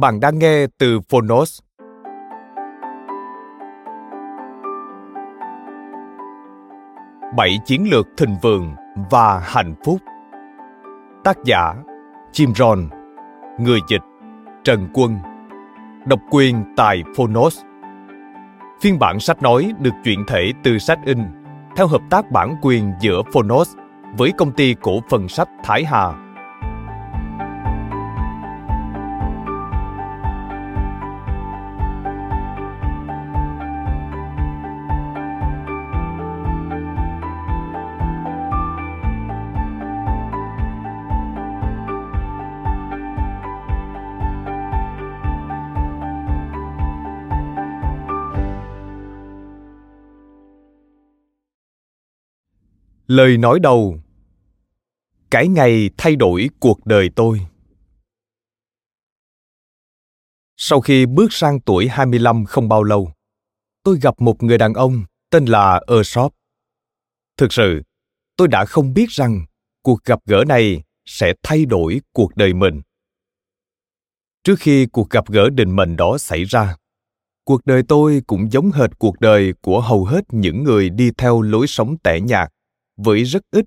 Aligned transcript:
Bạn 0.00 0.20
đang 0.20 0.38
nghe 0.38 0.66
từ 0.78 1.00
Phonos. 1.00 1.60
Bảy 7.36 7.58
chiến 7.64 7.90
lược 7.90 8.06
thịnh 8.16 8.36
vượng 8.42 8.74
và 9.10 9.38
hạnh 9.38 9.74
phúc. 9.84 9.98
Tác 11.24 11.36
giả 11.44 11.74
Jim 12.32 12.54
Rohn, 12.54 12.88
người 13.58 13.80
dịch 13.88 14.00
Trần 14.64 14.88
Quân. 14.94 15.18
Độc 16.06 16.20
quyền 16.30 16.64
tại 16.76 17.02
Phonos. 17.16 17.60
Phiên 18.82 18.98
bản 18.98 19.20
sách 19.20 19.42
nói 19.42 19.72
được 19.80 19.94
chuyển 20.04 20.24
thể 20.26 20.52
từ 20.62 20.78
sách 20.78 20.98
in 21.04 21.18
theo 21.76 21.86
hợp 21.86 22.02
tác 22.10 22.30
bản 22.30 22.56
quyền 22.62 22.92
giữa 23.00 23.22
Phonos 23.32 23.76
với 24.18 24.32
công 24.38 24.52
ty 24.52 24.74
cổ 24.82 25.00
phần 25.10 25.28
sách 25.28 25.48
Thái 25.64 25.84
Hà 25.84 26.29
Lời 53.10 53.36
nói 53.36 53.60
đầu 53.60 54.00
Cái 55.30 55.48
ngày 55.48 55.90
thay 55.98 56.16
đổi 56.16 56.48
cuộc 56.60 56.86
đời 56.86 57.10
tôi 57.16 57.46
Sau 60.56 60.80
khi 60.80 61.06
bước 61.06 61.32
sang 61.32 61.60
tuổi 61.60 61.88
25 61.88 62.44
không 62.44 62.68
bao 62.68 62.82
lâu, 62.82 63.12
tôi 63.82 63.98
gặp 64.02 64.20
một 64.20 64.42
người 64.42 64.58
đàn 64.58 64.74
ông 64.74 65.04
tên 65.30 65.44
là 65.44 65.80
Ersop. 65.86 66.34
Thực 67.36 67.52
sự, 67.52 67.82
tôi 68.36 68.48
đã 68.48 68.64
không 68.64 68.94
biết 68.94 69.10
rằng 69.10 69.44
cuộc 69.82 70.04
gặp 70.04 70.18
gỡ 70.26 70.44
này 70.48 70.82
sẽ 71.04 71.32
thay 71.42 71.64
đổi 71.64 72.00
cuộc 72.12 72.36
đời 72.36 72.54
mình. 72.54 72.80
Trước 74.44 74.58
khi 74.58 74.86
cuộc 74.86 75.10
gặp 75.10 75.28
gỡ 75.28 75.50
định 75.50 75.76
mệnh 75.76 75.96
đó 75.96 76.18
xảy 76.18 76.44
ra, 76.44 76.76
cuộc 77.44 77.66
đời 77.66 77.82
tôi 77.88 78.22
cũng 78.26 78.52
giống 78.52 78.70
hệt 78.70 78.98
cuộc 78.98 79.20
đời 79.20 79.54
của 79.62 79.80
hầu 79.80 80.04
hết 80.04 80.24
những 80.30 80.64
người 80.64 80.90
đi 80.90 81.10
theo 81.18 81.42
lối 81.42 81.66
sống 81.66 81.98
tẻ 81.98 82.20
nhạt 82.20 82.52
với 83.04 83.24
rất 83.24 83.42
ít, 83.50 83.64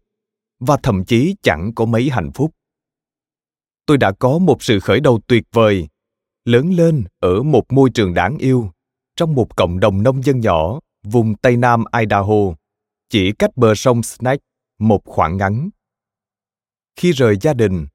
và 0.60 0.78
thậm 0.84 1.06
chí 1.06 1.36
chẳng 1.42 1.72
có 1.76 1.86
mấy 1.86 2.10
hạnh 2.10 2.32
phúc. 2.34 2.52
Tôi 3.86 3.98
đã 3.98 4.12
có 4.12 4.38
một 4.38 4.64
sự 4.64 4.80
khởi 4.80 5.00
đầu 5.00 5.20
tuyệt 5.28 5.44
vời, 5.52 5.88
lớn 6.46 6.74
lên 6.74 7.04
ở 7.20 7.44
một 7.44 7.72
môi 7.72 7.90
trường 7.94 8.14
đáng 8.14 8.38
yêu, 8.38 8.72
trong 9.16 9.36
một 9.36 9.56
cộng 9.56 9.80
đồng 9.80 10.04
nông 10.04 10.24
dân 10.24 10.40
nhỏ, 10.40 10.80
vùng 11.04 11.36
tây 11.36 11.58
nam 11.58 11.84
idaho, 12.00 12.56
chỉ 13.10 13.32
cách 13.40 13.58
bờ 13.58 13.76
sông 13.76 14.04
snake 14.04 14.44
một 14.80 15.02
khoảng 15.06 15.38
ngắn. 15.38 15.70
Khi 16.96 17.12
rời 17.12 17.38
gia 17.42 17.54
đình, 17.54 17.88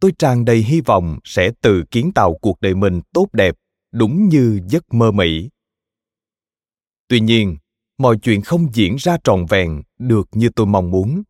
tôi 0.00 0.12
tràn 0.18 0.44
đầy 0.44 0.56
hy 0.56 0.80
vọng 0.80 1.18
sẽ 1.24 1.50
tự 1.60 1.84
kiến 1.90 2.12
tạo 2.14 2.34
cuộc 2.40 2.60
đời 2.60 2.74
mình 2.74 3.00
tốt 3.12 3.28
đẹp, 3.32 3.54
đúng 3.92 4.28
như 4.28 4.60
giấc 4.68 4.94
mơ 4.94 5.10
mỹ. 5.10 5.50
Tuy 7.08 7.20
nhiên 7.20 7.56
mọi 7.98 8.16
chuyện 8.22 8.42
không 8.42 8.68
diễn 8.72 8.96
ra 8.96 9.16
trọn 9.24 9.46
vẹn 9.46 9.82
được 9.98 10.28
như 10.32 10.48
tôi 10.56 10.66
mong 10.66 10.90
muốn. 10.90 11.22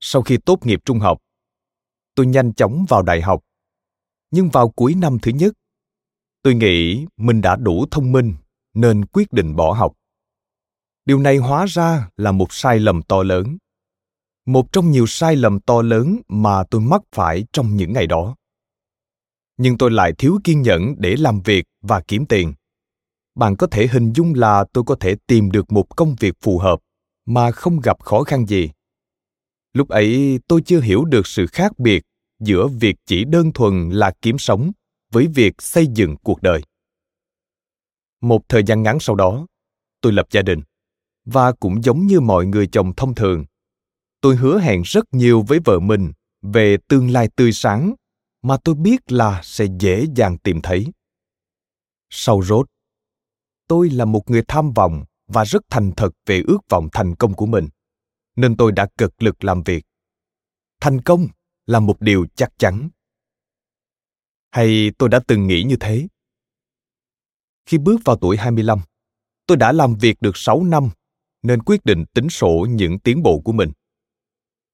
Sau 0.00 0.22
khi 0.22 0.36
tốt 0.46 0.66
nghiệp 0.66 0.80
trung 0.84 0.98
học, 0.98 1.18
tôi 2.14 2.26
nhanh 2.26 2.54
chóng 2.54 2.84
vào 2.88 3.02
đại 3.02 3.22
học. 3.22 3.44
Nhưng 4.30 4.48
vào 4.48 4.68
cuối 4.68 4.94
năm 4.94 5.18
thứ 5.22 5.30
nhất, 5.30 5.54
tôi 6.42 6.54
nghĩ 6.54 7.06
mình 7.16 7.40
đã 7.40 7.56
đủ 7.56 7.86
thông 7.90 8.12
minh 8.12 8.34
nên 8.74 9.06
quyết 9.06 9.32
định 9.32 9.56
bỏ 9.56 9.72
học. 9.72 9.92
Điều 11.04 11.18
này 11.18 11.36
hóa 11.36 11.66
ra 11.66 12.08
là 12.16 12.32
một 12.32 12.52
sai 12.52 12.78
lầm 12.78 13.02
to 13.02 13.22
lớn. 13.22 13.56
Một 14.46 14.72
trong 14.72 14.90
nhiều 14.90 15.06
sai 15.06 15.36
lầm 15.36 15.60
to 15.60 15.82
lớn 15.82 16.20
mà 16.28 16.64
tôi 16.70 16.80
mắc 16.80 17.02
phải 17.12 17.44
trong 17.52 17.76
những 17.76 17.92
ngày 17.92 18.06
đó. 18.06 18.36
Nhưng 19.56 19.78
tôi 19.78 19.90
lại 19.90 20.12
thiếu 20.18 20.38
kiên 20.44 20.62
nhẫn 20.62 20.94
để 20.98 21.16
làm 21.18 21.40
việc 21.40 21.64
và 21.82 22.00
kiếm 22.00 22.26
tiền 22.26 22.54
bạn 23.34 23.56
có 23.56 23.66
thể 23.66 23.86
hình 23.86 24.12
dung 24.12 24.34
là 24.34 24.64
tôi 24.72 24.84
có 24.86 24.96
thể 25.00 25.16
tìm 25.26 25.50
được 25.50 25.72
một 25.72 25.96
công 25.96 26.16
việc 26.20 26.34
phù 26.40 26.58
hợp 26.58 26.80
mà 27.26 27.50
không 27.50 27.80
gặp 27.80 28.02
khó 28.02 28.22
khăn 28.22 28.46
gì. 28.46 28.70
Lúc 29.72 29.88
ấy, 29.88 30.40
tôi 30.48 30.62
chưa 30.66 30.80
hiểu 30.80 31.04
được 31.04 31.26
sự 31.26 31.46
khác 31.46 31.78
biệt 31.78 32.02
giữa 32.40 32.68
việc 32.68 32.96
chỉ 33.06 33.24
đơn 33.24 33.52
thuần 33.52 33.90
là 33.90 34.12
kiếm 34.22 34.38
sống 34.38 34.72
với 35.12 35.26
việc 35.26 35.54
xây 35.58 35.86
dựng 35.86 36.16
cuộc 36.22 36.42
đời. 36.42 36.62
Một 38.20 38.48
thời 38.48 38.62
gian 38.62 38.82
ngắn 38.82 39.00
sau 39.00 39.16
đó, 39.16 39.46
tôi 40.00 40.12
lập 40.12 40.26
gia 40.30 40.42
đình 40.42 40.60
và 41.24 41.52
cũng 41.52 41.82
giống 41.82 42.06
như 42.06 42.20
mọi 42.20 42.46
người 42.46 42.66
chồng 42.66 42.92
thông 42.96 43.14
thường, 43.14 43.44
tôi 44.20 44.36
hứa 44.36 44.60
hẹn 44.60 44.82
rất 44.82 45.04
nhiều 45.12 45.44
với 45.48 45.58
vợ 45.64 45.78
mình 45.78 46.12
về 46.42 46.76
tương 46.88 47.10
lai 47.10 47.28
tươi 47.36 47.52
sáng 47.52 47.94
mà 48.42 48.56
tôi 48.64 48.74
biết 48.74 49.12
là 49.12 49.40
sẽ 49.44 49.66
dễ 49.78 50.06
dàng 50.14 50.38
tìm 50.38 50.60
thấy. 50.62 50.86
Sau 52.10 52.42
rốt 52.42 52.66
tôi 53.66 53.90
là 53.90 54.04
một 54.04 54.30
người 54.30 54.42
tham 54.48 54.72
vọng 54.72 55.04
và 55.26 55.44
rất 55.44 55.62
thành 55.70 55.92
thật 55.96 56.10
về 56.26 56.42
ước 56.46 56.58
vọng 56.68 56.88
thành 56.92 57.14
công 57.14 57.34
của 57.34 57.46
mình 57.46 57.68
nên 58.36 58.56
tôi 58.56 58.72
đã 58.72 58.86
cực 58.98 59.22
lực 59.22 59.44
làm 59.44 59.62
việc 59.62 59.84
thành 60.80 61.00
công 61.00 61.28
là 61.66 61.80
một 61.80 62.00
điều 62.00 62.26
chắc 62.34 62.52
chắn 62.58 62.88
hay 64.50 64.90
tôi 64.98 65.08
đã 65.08 65.20
từng 65.26 65.46
nghĩ 65.46 65.62
như 65.62 65.76
thế 65.80 66.08
khi 67.66 67.78
bước 67.78 68.00
vào 68.04 68.16
tuổi 68.16 68.36
25, 68.36 68.78
tôi 69.46 69.56
đã 69.56 69.72
làm 69.72 69.94
việc 69.94 70.16
được 70.20 70.36
6 70.36 70.64
năm 70.64 70.88
nên 71.42 71.62
quyết 71.62 71.84
định 71.84 72.04
tính 72.14 72.28
sổ 72.28 72.66
những 72.70 72.98
tiến 72.98 73.22
bộ 73.22 73.40
của 73.44 73.52
mình. 73.52 73.70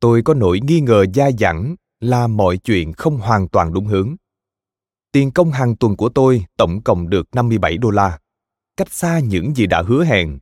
Tôi 0.00 0.22
có 0.22 0.34
nỗi 0.34 0.60
nghi 0.62 0.80
ngờ 0.80 1.04
dai 1.14 1.32
dẳng 1.38 1.74
là 2.00 2.26
mọi 2.26 2.58
chuyện 2.58 2.92
không 2.92 3.16
hoàn 3.16 3.48
toàn 3.48 3.72
đúng 3.72 3.86
hướng. 3.86 4.16
Tiền 5.12 5.30
công 5.30 5.50
hàng 5.50 5.76
tuần 5.76 5.96
của 5.96 6.08
tôi 6.08 6.44
tổng 6.56 6.82
cộng 6.82 7.10
được 7.10 7.28
57 7.34 7.78
đô 7.78 7.90
la 7.90 8.18
cách 8.80 8.92
xa 8.92 9.18
những 9.18 9.54
gì 9.54 9.66
đã 9.66 9.82
hứa 9.82 10.04
hẹn 10.04 10.38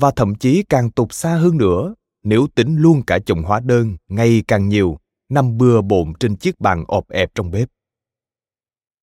và 0.00 0.10
thậm 0.16 0.34
chí 0.34 0.64
càng 0.68 0.90
tụt 0.90 1.12
xa 1.12 1.36
hơn 1.36 1.56
nữa 1.56 1.94
nếu 2.22 2.46
tính 2.54 2.76
luôn 2.76 3.02
cả 3.06 3.18
chồng 3.26 3.42
hóa 3.42 3.60
đơn 3.60 3.96
ngày 4.08 4.42
càng 4.48 4.68
nhiều 4.68 4.98
nằm 5.28 5.58
bừa 5.58 5.80
bộn 5.80 6.12
trên 6.20 6.36
chiếc 6.36 6.60
bàn 6.60 6.84
ọp 6.88 7.08
ẹp 7.08 7.30
trong 7.34 7.50
bếp. 7.50 7.68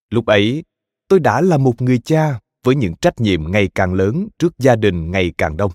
Lúc 0.09 0.25
ấy, 0.25 0.63
tôi 1.07 1.19
đã 1.19 1.41
là 1.41 1.57
một 1.57 1.81
người 1.81 1.99
cha 1.99 2.39
với 2.63 2.75
những 2.75 2.95
trách 3.01 3.21
nhiệm 3.21 3.51
ngày 3.51 3.69
càng 3.75 3.93
lớn 3.93 4.27
trước 4.39 4.53
gia 4.59 4.75
đình 4.75 5.11
ngày 5.11 5.33
càng 5.37 5.57
đông. 5.57 5.71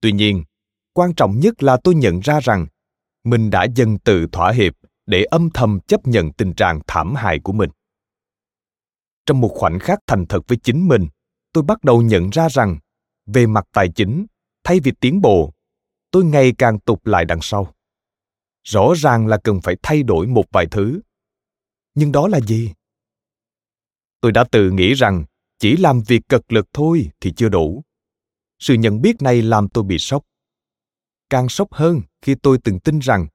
Tuy 0.00 0.12
nhiên, 0.12 0.44
quan 0.92 1.14
trọng 1.14 1.40
nhất 1.40 1.62
là 1.62 1.76
tôi 1.84 1.94
nhận 1.94 2.20
ra 2.20 2.40
rằng 2.40 2.66
mình 3.24 3.50
đã 3.50 3.66
dần 3.74 3.98
tự 3.98 4.26
thỏa 4.32 4.52
hiệp 4.52 4.74
để 5.06 5.24
âm 5.24 5.50
thầm 5.50 5.80
chấp 5.86 6.06
nhận 6.06 6.32
tình 6.32 6.54
trạng 6.54 6.80
thảm 6.86 7.14
hại 7.14 7.40
của 7.40 7.52
mình. 7.52 7.70
Trong 9.26 9.40
một 9.40 9.50
khoảnh 9.54 9.78
khắc 9.78 9.98
thành 10.06 10.26
thật 10.26 10.40
với 10.48 10.58
chính 10.62 10.88
mình 10.88 11.08
tôi 11.54 11.64
bắt 11.64 11.84
đầu 11.84 12.02
nhận 12.02 12.30
ra 12.30 12.48
rằng, 12.48 12.78
về 13.26 13.46
mặt 13.46 13.64
tài 13.72 13.88
chính, 13.94 14.26
thay 14.64 14.80
vì 14.80 14.92
tiến 15.00 15.20
bộ, 15.20 15.52
tôi 16.10 16.24
ngày 16.24 16.52
càng 16.58 16.80
tụt 16.80 16.98
lại 17.04 17.24
đằng 17.24 17.38
sau. 17.42 17.74
Rõ 18.64 18.92
ràng 18.96 19.26
là 19.26 19.38
cần 19.44 19.60
phải 19.60 19.76
thay 19.82 20.02
đổi 20.02 20.26
một 20.26 20.44
vài 20.52 20.66
thứ. 20.70 21.00
Nhưng 21.94 22.12
đó 22.12 22.28
là 22.28 22.40
gì? 22.40 22.72
Tôi 24.20 24.32
đã 24.32 24.44
tự 24.52 24.70
nghĩ 24.70 24.94
rằng, 24.94 25.24
chỉ 25.58 25.76
làm 25.76 26.02
việc 26.02 26.22
cật 26.28 26.42
lực 26.48 26.68
thôi 26.72 27.10
thì 27.20 27.32
chưa 27.36 27.48
đủ. 27.48 27.82
Sự 28.58 28.74
nhận 28.74 29.02
biết 29.02 29.22
này 29.22 29.42
làm 29.42 29.68
tôi 29.68 29.84
bị 29.84 29.98
sốc. 29.98 30.24
Càng 31.30 31.48
sốc 31.48 31.72
hơn 31.72 32.00
khi 32.22 32.34
tôi 32.42 32.58
từng 32.64 32.80
tin 32.80 32.98
rằng, 32.98 33.26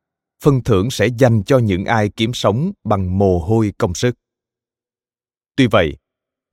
phần 0.44 0.63
thưởng 0.63 0.92
sẽ 0.92 1.07
dành 1.07 1.44
cho 1.44 1.57
những 1.57 1.86
ai 1.86 2.10
kiếm 2.16 2.33
sống 2.33 2.71
bằng 2.83 3.18
mồ 3.18 3.39
hôi 3.39 3.74
công 3.77 3.95
sức. 3.95 4.16
Tuy 5.56 5.68
vậy, 5.71 5.98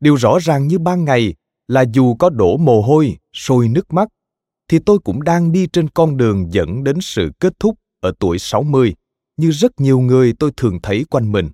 điều 0.00 0.14
rõ 0.14 0.38
ràng 0.42 0.66
như 0.66 0.78
ban 0.78 1.04
ngày 1.04 1.34
là 1.68 1.84
dù 1.92 2.16
có 2.18 2.30
đổ 2.30 2.56
mồ 2.56 2.82
hôi 2.82 3.16
sôi 3.32 3.68
nước 3.68 3.92
mắt 3.92 4.08
thì 4.68 4.78
tôi 4.86 4.98
cũng 5.04 5.22
đang 5.22 5.52
đi 5.52 5.66
trên 5.72 5.90
con 5.90 6.16
đường 6.16 6.52
dẫn 6.52 6.84
đến 6.84 6.98
sự 7.00 7.30
kết 7.40 7.52
thúc 7.58 7.78
ở 8.00 8.12
tuổi 8.18 8.38
60 8.38 8.94
như 9.36 9.50
rất 9.50 9.80
nhiều 9.80 10.00
người 10.00 10.34
tôi 10.38 10.50
thường 10.56 10.78
thấy 10.82 11.04
quanh 11.10 11.32
mình. 11.32 11.50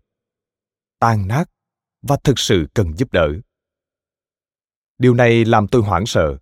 Tan 0.99 1.29
nát 1.29 1.45
và 2.03 2.17
thực 2.25 2.39
sự 2.39 2.67
cần 2.75 2.97
giúp 2.97 3.13
đỡ. 3.13 3.29
Điều 4.99 5.15
này 5.15 5.45
làm 5.45 5.69
tôi 5.69 5.83
hoảng 5.83 6.07
sợ. 6.07 6.39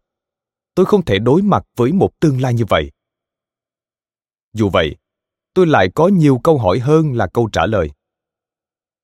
Tôi 0.75 0.87
không 0.87 1.05
thể 1.05 1.19
đối 1.19 1.43
mặt 1.43 1.62
với 1.76 1.93
một 1.93 2.11
tương 2.20 2.40
lai 2.40 2.55
như 2.55 2.64
vậy. 2.69 2.90
Dù 4.52 4.70
vậy, 4.70 4.96
tôi 5.55 5.67
lại 5.67 5.88
có 5.94 6.08
nhiều 6.08 6.40
câu 6.44 6.58
hỏi 6.58 6.78
hơn 6.78 7.12
là 7.12 7.26
câu 7.26 7.49
trả 7.52 7.67
lời. 7.67 7.90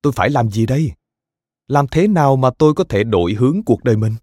Tôi 0.03 0.13
phải 0.13 0.31
làm 0.31 0.51
gì 0.51 0.67
đây? 0.67 0.93
Làm 1.69 1.87
thế 1.91 2.09
nào 2.09 2.37
mà 2.37 2.51
tôi 2.59 2.75
có 2.75 2.85
thể 2.89 3.05
đổi 3.05 3.35
hướng 3.35 3.61
cuộc 3.67 3.85
đời 3.85 3.97
mình? 3.97 4.15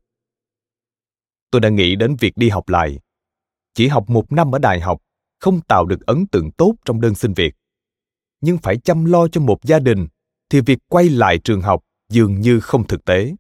Tôi 1.54 1.60
đã 1.60 1.70
nghĩ 1.70 1.96
đến 1.96 2.16
việc 2.20 2.38
đi 2.38 2.50
học 2.50 2.70
lại. 2.70 3.00
Chỉ 3.74 3.88
học 3.88 4.10
một 4.10 4.32
năm 4.32 4.56
ở 4.56 4.60
đại 4.60 4.82
học 4.82 5.02
không 5.40 5.62
tạo 5.62 5.86
được 5.86 6.06
ấn 6.06 6.28
tượng 6.28 6.52
tốt 6.52 6.76
trong 6.86 7.02
đơn 7.02 7.16
xin 7.16 7.34
việc. 7.34 7.56
Nhưng 8.42 8.58
phải 8.58 8.78
chăm 8.78 9.06
lo 9.06 9.28
cho 9.28 9.42
một 9.42 9.66
gia 9.66 9.80
đình 9.80 10.08
thì 10.50 10.62
việc 10.62 10.80
quay 10.88 11.10
lại 11.10 11.40
trường 11.44 11.62
học 11.62 11.84
dường 12.10 12.42
như 12.42 12.60
không 12.60 12.88
thực 12.88 13.06
tế. 13.06 13.34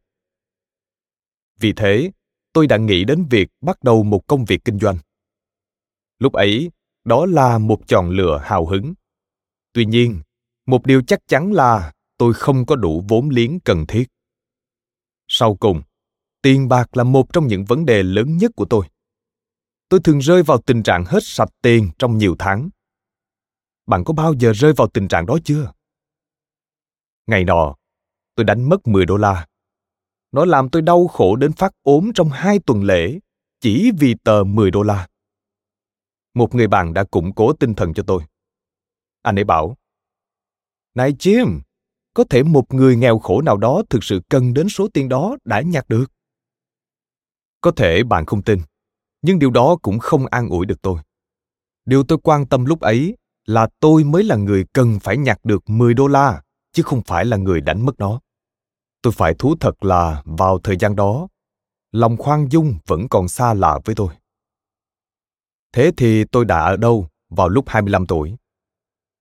Vì 1.59 1.73
thế, 1.73 2.11
tôi 2.53 2.67
đã 2.67 2.77
nghĩ 2.77 3.03
đến 3.03 3.25
việc 3.29 3.49
bắt 3.61 3.83
đầu 3.83 4.03
một 4.03 4.27
công 4.27 4.45
việc 4.45 4.65
kinh 4.65 4.79
doanh. 4.79 4.97
Lúc 6.19 6.33
ấy, 6.33 6.71
đó 7.03 7.25
là 7.25 7.57
một 7.57 7.87
chọn 7.87 8.09
lựa 8.09 8.41
hào 8.43 8.65
hứng. 8.65 8.93
Tuy 9.73 9.85
nhiên, 9.85 10.21
một 10.65 10.85
điều 10.85 11.01
chắc 11.07 11.19
chắn 11.27 11.53
là 11.53 11.93
tôi 12.17 12.33
không 12.33 12.65
có 12.65 12.75
đủ 12.75 13.05
vốn 13.07 13.29
liếng 13.29 13.59
cần 13.59 13.85
thiết. 13.87 14.07
Sau 15.27 15.55
cùng, 15.55 15.81
tiền 16.43 16.67
bạc 16.67 16.97
là 16.97 17.03
một 17.03 17.33
trong 17.33 17.47
những 17.47 17.65
vấn 17.65 17.85
đề 17.85 18.03
lớn 18.03 18.37
nhất 18.37 18.51
của 18.55 18.65
tôi 18.65 18.85
tôi 19.93 19.99
thường 20.03 20.19
rơi 20.19 20.43
vào 20.43 20.61
tình 20.61 20.83
trạng 20.83 21.05
hết 21.05 21.19
sạch 21.21 21.49
tiền 21.61 21.89
trong 21.99 22.17
nhiều 22.17 22.35
tháng. 22.39 22.69
Bạn 23.85 24.03
có 24.03 24.13
bao 24.13 24.33
giờ 24.33 24.51
rơi 24.53 24.73
vào 24.73 24.87
tình 24.87 25.07
trạng 25.07 25.25
đó 25.25 25.37
chưa? 25.43 25.71
Ngày 27.27 27.43
nọ, 27.43 27.75
tôi 28.35 28.43
đánh 28.43 28.69
mất 28.69 28.87
10 28.87 29.05
đô 29.05 29.17
la. 29.17 29.47
Nó 30.31 30.45
làm 30.45 30.69
tôi 30.69 30.81
đau 30.81 31.07
khổ 31.07 31.35
đến 31.35 31.53
phát 31.53 31.73
ốm 31.81 32.11
trong 32.15 32.29
hai 32.29 32.59
tuần 32.59 32.83
lễ 32.83 33.19
chỉ 33.59 33.91
vì 33.99 34.15
tờ 34.23 34.43
10 34.43 34.71
đô 34.71 34.83
la. 34.83 35.07
Một 36.33 36.55
người 36.55 36.67
bạn 36.67 36.93
đã 36.93 37.03
củng 37.03 37.35
cố 37.35 37.53
tinh 37.53 37.73
thần 37.73 37.93
cho 37.93 38.03
tôi. 38.07 38.23
Anh 39.21 39.35
ấy 39.35 39.43
bảo, 39.43 39.77
Này 40.95 41.13
Jim, 41.13 41.59
có 42.13 42.23
thể 42.23 42.43
một 42.43 42.73
người 42.73 42.95
nghèo 42.95 43.19
khổ 43.19 43.41
nào 43.41 43.57
đó 43.57 43.83
thực 43.89 44.03
sự 44.03 44.21
cần 44.29 44.53
đến 44.53 44.69
số 44.69 44.87
tiền 44.93 45.09
đó 45.09 45.37
đã 45.45 45.61
nhặt 45.61 45.89
được. 45.89 46.05
Có 47.63 47.71
thể 47.71 48.03
bạn 48.03 48.25
không 48.25 48.41
tin, 48.41 48.59
nhưng 49.21 49.39
điều 49.39 49.51
đó 49.51 49.77
cũng 49.81 49.99
không 49.99 50.25
an 50.25 50.49
ủi 50.49 50.65
được 50.65 50.81
tôi. 50.81 50.99
Điều 51.85 52.03
tôi 52.03 52.17
quan 52.23 52.45
tâm 52.45 52.65
lúc 52.65 52.79
ấy 52.79 53.17
là 53.45 53.67
tôi 53.79 54.03
mới 54.03 54.23
là 54.23 54.35
người 54.35 54.65
cần 54.73 54.99
phải 54.99 55.17
nhặt 55.17 55.39
được 55.43 55.69
10 55.69 55.93
đô 55.93 56.07
la, 56.07 56.41
chứ 56.73 56.83
không 56.83 57.01
phải 57.05 57.25
là 57.25 57.37
người 57.37 57.61
đánh 57.61 57.85
mất 57.85 57.99
nó. 57.99 58.19
Tôi 59.01 59.13
phải 59.13 59.33
thú 59.33 59.55
thật 59.59 59.83
là 59.83 60.21
vào 60.25 60.59
thời 60.59 60.77
gian 60.77 60.95
đó, 60.95 61.27
lòng 61.91 62.17
khoan 62.17 62.47
dung 62.51 62.75
vẫn 62.87 63.07
còn 63.09 63.27
xa 63.27 63.53
lạ 63.53 63.79
với 63.85 63.95
tôi. 63.95 64.13
Thế 65.73 65.91
thì 65.97 66.23
tôi 66.25 66.45
đã 66.45 66.59
ở 66.59 66.77
đâu 66.77 67.07
vào 67.29 67.49
lúc 67.49 67.65
25 67.67 68.05
tuổi? 68.05 68.35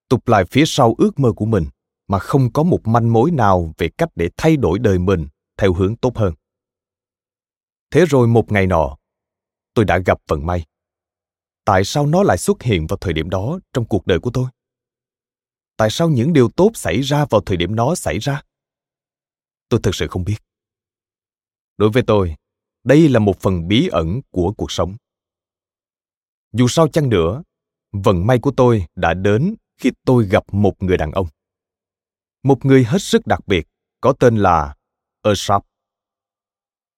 Tục 0.09 0.29
lại 0.29 0.45
phía 0.51 0.65
sau 0.67 0.95
ước 0.99 1.21
mơ 1.21 1.33
của 1.33 1.47
mình 1.47 1.65
mà 2.09 2.19
không 2.19 2.53
có 2.53 2.63
một 2.63 2.87
manh 2.87 3.13
mối 3.13 3.31
nào 3.31 3.73
về 3.79 3.89
cách 3.99 4.09
để 4.15 4.31
thay 4.37 4.57
đổi 4.57 4.79
đời 4.79 4.99
mình 4.99 5.29
theo 5.59 5.73
hướng 5.73 5.97
tốt 5.97 6.17
hơn. 6.17 6.35
Thế 7.93 8.05
rồi 8.05 8.29
một 8.29 8.53
ngày 8.53 8.67
nọ, 8.67 8.97
tôi 9.75 9.85
đã 9.85 9.99
gặp 10.07 10.19
vận 10.29 10.47
may. 10.47 10.67
Tại 11.65 11.85
sao 11.85 12.07
nó 12.07 12.23
lại 12.23 12.39
xuất 12.39 12.63
hiện 12.63 12.87
vào 12.87 12.97
thời 12.97 13.13
điểm 13.13 13.31
đó 13.31 13.59
trong 13.73 13.85
cuộc 13.85 14.07
đời 14.07 14.19
của 14.21 14.31
tôi? 14.35 14.47
Tại 15.77 15.91
sao 15.91 16.09
những 16.09 16.33
điều 16.33 16.49
tốt 16.57 16.71
xảy 16.75 17.01
ra 17.01 17.27
vào 17.31 17.41
thời 17.47 17.57
điểm 17.57 17.77
nó 17.77 17.95
xảy 17.95 18.19
ra? 18.19 18.43
Tôi 19.69 19.81
thực 19.83 19.95
sự 19.95 20.07
không 20.09 20.25
biết. 20.25 20.37
Đối 21.77 21.91
với 21.91 22.03
tôi 22.07 22.35
đây 22.85 23.09
là 23.09 23.19
một 23.19 23.41
phần 23.41 23.69
bí 23.69 23.89
ẩn 23.89 24.21
của 24.31 24.55
cuộc 24.57 24.73
sống. 24.73 24.97
Dù 26.53 26.69
sao 26.69 26.89
chăng 26.89 27.09
nữa 27.09 27.43
vận 27.93 28.27
may 28.27 28.39
của 28.39 28.53
tôi 28.57 28.87
đã 28.97 29.15
đến 29.15 29.55
khi 29.79 29.91
tôi 30.05 30.27
gặp 30.27 30.45
một 30.55 30.83
người 30.83 30.97
đàn 30.97 31.13
ông. 31.13 31.27
Một 32.43 32.65
người 32.65 32.85
hết 32.85 33.03
sức 33.03 33.27
đặc 33.27 33.41
biệt 33.47 33.69
có 34.01 34.13
tên 34.21 34.37
là 34.37 34.75
Earshop 35.23 35.67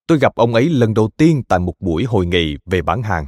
tôi 0.06 0.19
gặp 0.19 0.35
ông 0.35 0.55
ấy 0.55 0.71
lần 0.71 0.95
đầu 0.95 1.11
tiên 1.17 1.43
tại 1.49 1.59
một 1.59 1.75
buổi 1.81 2.05
hội 2.05 2.27
nghị 2.27 2.56
về 2.65 2.83
bán 2.83 3.03
hàng, 3.03 3.27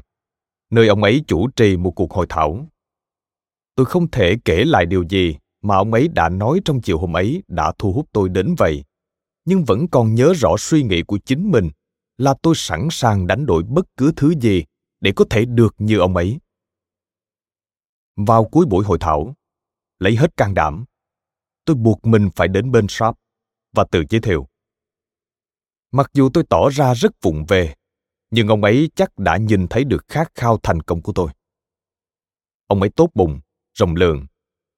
nơi 0.71 0.89
ông 0.89 1.03
ấy 1.03 1.25
chủ 1.27 1.49
trì 1.57 1.77
một 1.77 1.91
cuộc 1.91 2.13
hội 2.13 2.27
thảo. 2.29 2.69
Tôi 3.75 3.87
không 3.87 4.11
thể 4.11 4.37
kể 4.45 4.65
lại 4.65 4.87
điều 4.87 5.05
gì 5.09 5.37
mà 5.63 5.77
ông 5.77 5.93
ấy 5.93 6.09
đã 6.09 6.29
nói 6.29 6.61
trong 6.65 6.81
chiều 6.81 6.99
hôm 6.99 7.17
ấy 7.17 7.43
đã 7.49 7.73
thu 7.79 7.93
hút 7.93 8.09
tôi 8.13 8.29
đến 8.29 8.55
vậy, 8.59 8.85
nhưng 9.45 9.65
vẫn 9.65 9.89
còn 9.89 10.15
nhớ 10.15 10.33
rõ 10.37 10.57
suy 10.59 10.83
nghĩ 10.83 11.03
của 11.03 11.19
chính 11.25 11.51
mình 11.51 11.71
là 12.19 12.35
tôi 12.43 12.55
sẵn 12.57 12.89
sàng 12.91 13.27
đánh 13.27 13.47
đổi 13.47 13.63
bất 13.63 13.87
cứ 13.97 14.13
thứ 14.17 14.35
gì 14.41 14.65
để 15.01 15.13
có 15.17 15.25
thể 15.31 15.45
được 15.45 15.75
như 15.79 15.99
ông 15.99 16.17
ấy. 16.17 16.39
Vào 18.17 18.45
cuối 18.45 18.67
buổi 18.67 18.85
hội 18.85 18.99
thảo, 19.01 19.35
lấy 19.99 20.17
hết 20.17 20.37
can 20.37 20.55
đảm, 20.55 20.85
tôi 21.65 21.77
buộc 21.77 22.07
mình 22.07 22.29
phải 22.37 22.49
đến 22.49 22.71
bên 22.71 22.87
shop 22.89 23.17
và 23.73 23.85
tự 23.91 24.05
giới 24.11 24.21
thiệu 24.21 24.49
Mặc 25.93 26.11
dù 26.13 26.31
tôi 26.35 26.45
tỏ 26.51 26.69
ra 26.73 26.95
rất 26.95 27.13
vụng 27.23 27.45
về, 27.49 27.75
nhưng 28.31 28.49
ông 28.49 28.65
ấy 28.65 28.91
chắc 28.95 29.19
đã 29.19 29.37
nhìn 29.37 29.67
thấy 29.71 29.85
được 29.85 30.05
khát 30.09 30.35
khao 30.35 30.59
thành 30.63 30.83
công 30.83 31.03
của 31.03 31.13
tôi. 31.13 31.31
Ông 32.67 32.81
ấy 32.81 32.91
tốt 32.97 33.11
bụng, 33.15 33.41
rộng 33.75 33.95
lượng 33.95 34.27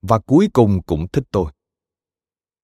và 0.02 0.18
cuối 0.18 0.48
cùng 0.52 0.82
cũng 0.82 1.08
thích 1.08 1.24
tôi. 1.30 1.52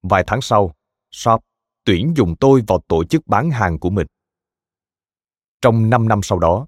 Vài 0.02 0.24
tháng 0.26 0.40
sau, 0.40 0.74
Shop 1.10 1.40
tuyển 1.84 2.12
dụng 2.16 2.34
tôi 2.40 2.62
vào 2.66 2.82
tổ 2.88 3.04
chức 3.04 3.26
bán 3.26 3.50
hàng 3.50 3.78
của 3.78 3.90
mình. 3.90 4.06
Trong 5.60 5.90
5 5.90 6.08
năm 6.08 6.20
sau 6.22 6.38
đó, 6.38 6.66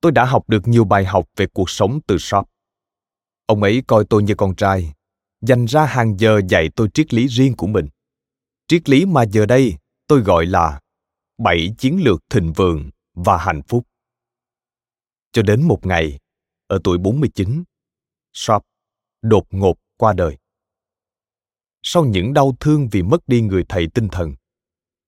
tôi 0.00 0.12
đã 0.12 0.24
học 0.24 0.48
được 0.48 0.68
nhiều 0.68 0.84
bài 0.84 1.04
học 1.04 1.28
về 1.36 1.46
cuộc 1.46 1.70
sống 1.70 2.00
từ 2.06 2.18
Shop. 2.18 2.48
Ông 3.46 3.62
ấy 3.62 3.82
coi 3.86 4.04
tôi 4.10 4.22
như 4.22 4.34
con 4.34 4.54
trai, 4.54 4.92
dành 5.40 5.64
ra 5.64 5.86
hàng 5.86 6.20
giờ 6.20 6.40
dạy 6.48 6.68
tôi 6.76 6.88
triết 6.94 7.14
lý 7.14 7.26
riêng 7.26 7.56
của 7.56 7.66
mình. 7.66 7.88
Triết 8.68 8.88
lý 8.88 9.04
mà 9.04 9.22
giờ 9.22 9.46
đây 9.46 9.76
tôi 10.06 10.20
gọi 10.20 10.46
là 10.46 10.80
bảy 11.44 11.74
chiến 11.78 12.04
lược 12.04 12.22
thịnh 12.30 12.52
vượng 12.52 12.90
và 13.14 13.38
hạnh 13.38 13.62
phúc. 13.68 13.86
Cho 15.32 15.42
đến 15.42 15.62
một 15.62 15.86
ngày, 15.86 16.18
ở 16.66 16.78
tuổi 16.84 16.98
49, 16.98 17.64
Sharp 18.32 18.62
đột 19.22 19.46
ngột 19.50 19.76
qua 19.96 20.12
đời. 20.12 20.36
Sau 21.82 22.04
những 22.04 22.34
đau 22.34 22.56
thương 22.60 22.88
vì 22.88 23.02
mất 23.02 23.28
đi 23.28 23.40
người 23.40 23.64
thầy 23.68 23.86
tinh 23.94 24.08
thần, 24.08 24.34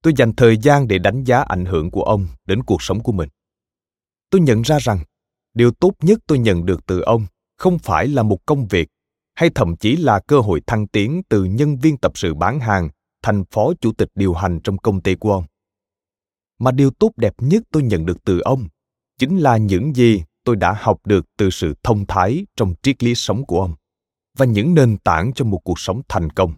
tôi 0.03 0.13
dành 0.17 0.33
thời 0.37 0.57
gian 0.57 0.89
để 0.89 0.99
đánh 0.99 1.25
giá 1.25 1.43
ảnh 1.43 1.65
hưởng 1.65 1.91
của 1.91 2.03
ông 2.03 2.27
đến 2.45 2.63
cuộc 2.63 2.83
sống 2.83 3.03
của 3.03 3.13
mình. 3.13 3.29
Tôi 4.31 4.41
nhận 4.41 4.63
ra 4.63 4.79
rằng, 4.79 4.99
điều 5.55 5.71
tốt 5.73 5.93
nhất 6.01 6.19
tôi 6.27 6.39
nhận 6.39 6.67
được 6.67 6.87
từ 6.87 7.01
ông 7.01 7.27
không 7.57 7.79
phải 7.79 8.09
là 8.09 8.23
một 8.23 8.47
công 8.47 8.67
việc 8.67 8.89
hay 9.35 9.51
thậm 9.55 9.77
chí 9.77 9.97
là 9.97 10.21
cơ 10.27 10.41
hội 10.41 10.61
thăng 10.67 10.87
tiến 10.87 11.23
từ 11.29 11.45
nhân 11.45 11.77
viên 11.77 11.97
tập 11.97 12.13
sự 12.15 12.35
bán 12.35 12.61
hàng 12.61 12.89
thành 13.23 13.45
phó 13.51 13.73
chủ 13.81 13.93
tịch 13.93 14.09
điều 14.15 14.35
hành 14.35 14.61
trong 14.65 14.79
công 14.79 15.01
ty 15.01 15.15
của 15.15 15.33
ông 15.33 15.45
mà 16.59 16.71
điều 16.71 16.91
tốt 16.91 17.13
đẹp 17.17 17.35
nhất 17.39 17.63
tôi 17.71 17.83
nhận 17.83 18.07
được 18.07 18.25
từ 18.25 18.41
ông 18.41 18.69
chính 19.19 19.39
là 19.39 19.57
những 19.57 19.97
gì 19.97 20.23
tôi 20.45 20.57
đã 20.57 20.77
học 20.81 21.07
được 21.07 21.27
từ 21.37 21.51
sự 21.51 21.75
thông 21.83 22.07
thái 22.07 22.47
trong 22.57 22.75
triết 22.83 23.03
lý 23.03 23.15
sống 23.15 23.47
của 23.47 23.61
ông 23.61 23.75
và 24.37 24.47
những 24.47 24.75
nền 24.75 24.99
tảng 24.99 25.33
cho 25.35 25.45
một 25.45 25.61
cuộc 25.65 25.79
sống 25.79 26.03
thành 26.09 26.31
công. 26.31 26.55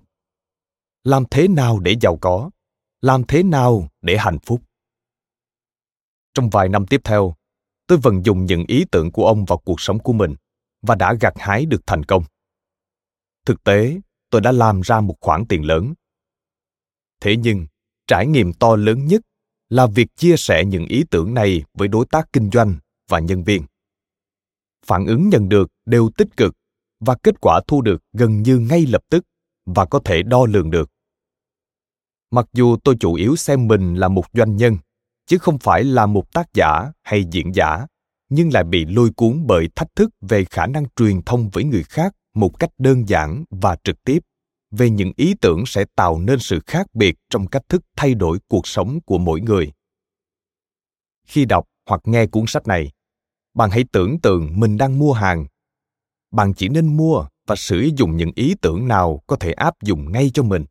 Làm 1.05 1.25
thế 1.31 1.49
nào 1.49 1.79
để 1.79 1.97
giàu 2.00 2.17
có? 2.17 2.50
Làm 3.00 3.25
thế 3.29 3.43
nào 3.43 3.88
để 4.03 4.17
hạnh 4.17 4.38
phúc? 4.38 4.62
Trong 6.35 6.50
vài 6.50 6.69
năm 6.69 6.87
tiếp 6.87 7.00
theo, 7.05 7.35
tôi 7.87 7.99
vận 7.99 8.25
dụng 8.25 8.47
những 8.47 8.65
ý 8.69 8.85
tưởng 8.91 9.12
của 9.12 9.26
ông 9.26 9.45
vào 9.45 9.59
cuộc 9.59 9.81
sống 9.81 9.99
của 9.99 10.12
mình 10.12 10.35
và 10.83 10.95
đã 10.95 11.15
gặt 11.21 11.35
hái 11.37 11.67
được 11.67 11.81
thành 11.87 12.05
công. 12.05 12.25
Thực 13.47 13.65
tế, 13.65 14.00
tôi 14.31 14.41
đã 14.41 14.53
làm 14.53 14.81
ra 14.81 15.00
một 15.00 15.17
khoản 15.21 15.47
tiền 15.49 15.65
lớn. 15.65 15.95
Thế 17.21 17.37
nhưng, 17.37 17.67
trải 18.07 18.26
nghiệm 18.26 18.53
to 18.53 18.76
lớn 18.76 19.07
nhất 19.07 19.23
là 19.68 19.87
việc 19.87 20.16
chia 20.16 20.37
sẻ 20.37 20.64
những 20.64 20.87
ý 20.87 21.04
tưởng 21.11 21.35
này 21.35 21.64
với 21.75 21.88
đối 21.88 22.06
tác 22.11 22.32
kinh 22.32 22.50
doanh 22.50 22.75
và 23.08 23.18
nhân 23.18 23.44
viên. 23.44 23.62
Phản 24.87 25.06
ứng 25.06 25.28
nhận 25.28 25.49
được 25.49 25.70
đều 25.87 26.11
tích 26.16 26.37
cực 26.37 26.54
và 27.00 27.16
kết 27.23 27.35
quả 27.40 27.61
thu 27.66 27.82
được 27.82 28.02
gần 28.12 28.42
như 28.42 28.58
ngay 28.58 28.87
lập 28.87 29.02
tức 29.11 29.25
và 29.66 29.85
có 29.85 30.00
thể 30.04 30.23
đo 30.23 30.46
lường 30.46 30.70
được. 30.70 30.90
Mặc 32.30 32.46
dù 32.52 32.76
tôi 32.85 32.96
chủ 33.00 33.14
yếu 33.14 33.37
xem 33.37 33.68
mình 33.68 33.94
là 33.94 34.08
một 34.08 34.25
doanh 34.32 34.56
nhân, 34.56 34.76
chứ 35.26 35.38
không 35.38 35.58
phải 35.58 35.85
là 35.85 36.06
một 36.06 36.32
tác 36.32 36.54
giả 36.54 36.92
hay 37.02 37.25
diễn 37.30 37.54
giả, 37.54 37.87
nhưng 38.28 38.52
lại 38.52 38.64
bị 38.64 38.85
lôi 38.85 39.11
cuốn 39.16 39.46
bởi 39.46 39.68
thách 39.75 39.94
thức 39.96 40.11
về 40.20 40.44
khả 40.44 40.66
năng 40.66 40.85
truyền 40.96 41.23
thông 41.23 41.49
với 41.49 41.64
người 41.64 41.82
khác 41.82 42.14
một 42.35 42.58
cách 42.58 42.70
đơn 42.78 43.08
giản 43.08 43.44
và 43.50 43.76
trực 43.85 44.04
tiếp 44.04 44.18
về 44.76 44.90
những 44.90 45.12
ý 45.16 45.35
tưởng 45.40 45.66
sẽ 45.66 45.85
tạo 45.97 46.18
nên 46.18 46.38
sự 46.38 46.61
khác 46.66 46.87
biệt 46.95 47.16
trong 47.30 47.47
cách 47.47 47.62
thức 47.68 47.83
thay 47.97 48.14
đổi 48.14 48.38
cuộc 48.49 48.66
sống 48.66 48.99
của 49.06 49.18
mỗi 49.18 49.40
người. 49.40 49.73
Khi 51.26 51.45
đọc 51.45 51.64
hoặc 51.88 52.00
nghe 52.04 52.26
cuốn 52.26 52.45
sách 52.47 52.66
này, 52.66 52.92
bạn 53.54 53.71
hãy 53.71 53.85
tưởng 53.92 54.21
tượng 54.21 54.61
mình 54.61 54.76
đang 54.76 54.99
mua 54.99 55.12
hàng. 55.12 55.47
Bạn 56.30 56.54
chỉ 56.54 56.68
nên 56.68 56.97
mua 56.97 57.26
và 57.47 57.56
sử 57.56 57.90
dụng 57.97 58.16
những 58.16 58.30
ý 58.35 58.54
tưởng 58.61 58.88
nào 58.88 59.23
có 59.26 59.37
thể 59.37 59.52
áp 59.52 59.75
dụng 59.83 60.12
ngay 60.12 60.30
cho 60.35 60.42
mình. 60.42 60.64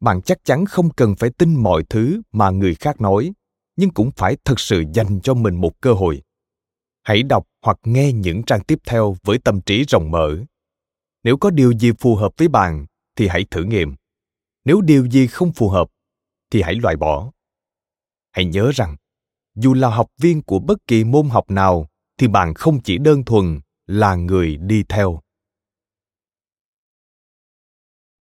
Bạn 0.00 0.22
chắc 0.22 0.44
chắn 0.44 0.66
không 0.66 0.90
cần 0.90 1.14
phải 1.18 1.30
tin 1.38 1.54
mọi 1.54 1.82
thứ 1.88 2.22
mà 2.32 2.50
người 2.50 2.74
khác 2.74 3.00
nói, 3.00 3.32
nhưng 3.76 3.90
cũng 3.90 4.10
phải 4.16 4.36
thực 4.44 4.60
sự 4.60 4.84
dành 4.94 5.20
cho 5.20 5.34
mình 5.34 5.54
một 5.54 5.80
cơ 5.80 5.92
hội. 5.92 6.22
Hãy 7.02 7.22
đọc 7.22 7.46
hoặc 7.62 7.78
nghe 7.84 8.12
những 8.12 8.42
trang 8.42 8.64
tiếp 8.64 8.78
theo 8.86 9.16
với 9.22 9.38
tâm 9.38 9.60
trí 9.60 9.84
rộng 9.84 10.10
mở 10.10 10.36
nếu 11.26 11.36
có 11.36 11.50
điều 11.50 11.72
gì 11.72 11.92
phù 11.98 12.16
hợp 12.16 12.32
với 12.36 12.48
bạn, 12.48 12.86
thì 13.16 13.28
hãy 13.28 13.44
thử 13.50 13.64
nghiệm 13.64 13.94
nếu 14.64 14.80
điều 14.80 15.06
gì 15.06 15.26
không 15.26 15.52
phù 15.52 15.68
hợp, 15.68 15.88
thì 16.50 16.62
hãy 16.62 16.74
loại 16.74 16.96
bỏ 16.96 17.32
hãy 18.36 18.44
nhớ 18.44 18.70
rằng, 18.74 18.96
dù 19.54 19.74
là 19.74 19.88
học 19.88 20.06
viên 20.18 20.42
của 20.42 20.58
bất 20.58 20.78
kỳ 20.86 21.04
môn 21.04 21.28
học 21.28 21.50
nào, 21.50 21.86
thì 22.18 22.28
bạn 22.28 22.54
không 22.54 22.82
chỉ 22.82 22.98
đơn 22.98 23.24
thuần 23.24 23.60
là 23.86 24.14
người 24.14 24.56
đi 24.56 24.82
theo. 24.88 25.20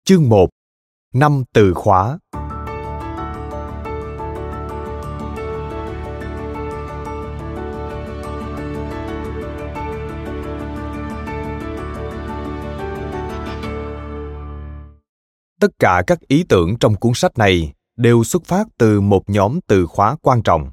Chương 0.04 0.30
1. 0.30 0.50
Năm 1.14 1.44
từ 1.54 1.74
khóa 1.74 2.20
Tất 15.60 15.80
cả 15.80 16.04
các 16.08 16.20
ý 16.28 16.44
tưởng 16.50 16.76
trong 16.80 16.96
cuốn 16.96 17.12
sách 17.16 17.38
này 17.38 17.74
đều 17.96 18.24
xuất 18.24 18.46
phát 18.46 18.68
từ 18.78 19.02
một 19.02 19.30
nhóm 19.30 19.60
từ 19.68 19.86
khóa 19.88 20.16
quan 20.22 20.44
trọng. 20.44 20.72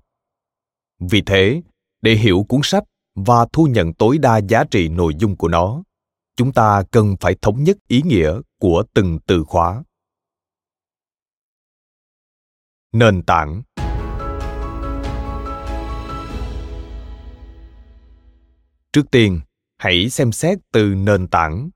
Vì 1.00 1.22
thế, 1.26 1.62
để 2.02 2.14
hiểu 2.14 2.46
cuốn 2.48 2.60
sách 2.64 2.84
và 3.14 3.46
thu 3.52 3.66
nhận 3.66 3.94
tối 3.94 4.18
đa 4.18 4.36
giá 4.36 4.64
trị 4.70 4.88
nội 4.88 5.14
dung 5.18 5.36
của 5.36 5.48
nó 5.48 5.82
chúng 6.36 6.52
ta 6.52 6.82
cần 6.90 7.16
phải 7.20 7.36
thống 7.42 7.64
nhất 7.64 7.76
ý 7.88 8.02
nghĩa 8.02 8.40
của 8.58 8.84
từng 8.94 9.18
từ 9.26 9.44
khóa 9.44 9.82
nền 12.92 13.22
tảng 13.22 13.62
trước 18.92 19.10
tiên 19.10 19.40
hãy 19.78 20.10
xem 20.10 20.32
xét 20.32 20.58
từ 20.72 20.94
nền 20.94 21.28
tảng 21.28 21.70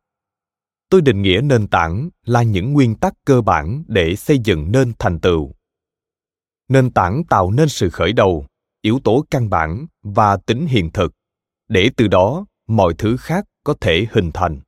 tôi 0.89 1.01
định 1.03 1.23
nghĩa 1.23 1.41
nền 1.45 1.69
tảng 1.69 2.11
là 2.25 2.43
những 2.43 2.73
nguyên 2.73 2.95
tắc 2.95 3.15
cơ 3.25 3.41
bản 3.41 3.85
để 3.87 4.17
xây 4.17 4.39
dựng 4.39 4.73
nên 4.73 4.93
thành 4.99 5.21
tựu. 5.21 5.53
Nền 6.69 6.91
tảng 6.91 7.23
tạo 7.29 7.51
nên 7.51 7.69
sự 7.69 7.91
khởi 7.91 8.13
đầu, 8.13 8.47
yếu 8.83 9.01
tố 9.05 9.25
căn 9.31 9.51
bản 9.51 9.87
và 10.03 10.37
tính 10.37 10.67
hiện 10.67 10.91
thực. 10.93 11.13
Để 11.69 11.91
từ 11.97 12.09
đó, 12.09 12.47
mọi 12.67 12.95
thứ 12.99 13.17
khác 13.17 13.45
có 13.65 13.75
thể 13.81 14.07
hình 14.11 14.31
thành. 14.35 14.61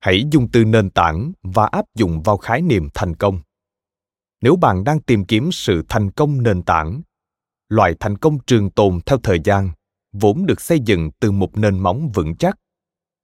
Hãy 0.00 0.24
dùng 0.30 0.48
từ 0.52 0.64
nền 0.64 0.90
tảng 0.90 1.32
và 1.42 1.66
áp 1.66 1.84
dụng 1.94 2.22
vào 2.22 2.36
khái 2.36 2.62
niệm 2.62 2.88
thành 2.94 3.16
công. 3.16 3.40
Nếu 4.40 4.56
bạn 4.56 4.84
đang 4.84 5.00
tìm 5.00 5.24
kiếm 5.24 5.52
sự 5.52 5.82
thành 5.88 6.10
công 6.10 6.42
nền 6.42 6.62
tảng, 6.62 7.02
loại 7.68 7.94
thành 8.00 8.18
công 8.18 8.38
trường 8.46 8.70
tồn 8.70 9.00
theo 9.06 9.18
thời 9.22 9.40
gian, 9.44 9.70
vốn 10.12 10.46
được 10.46 10.60
xây 10.60 10.80
dựng 10.80 11.10
từ 11.20 11.30
một 11.30 11.58
nền 11.58 11.78
móng 11.78 12.10
vững 12.14 12.36
chắc 12.36 12.58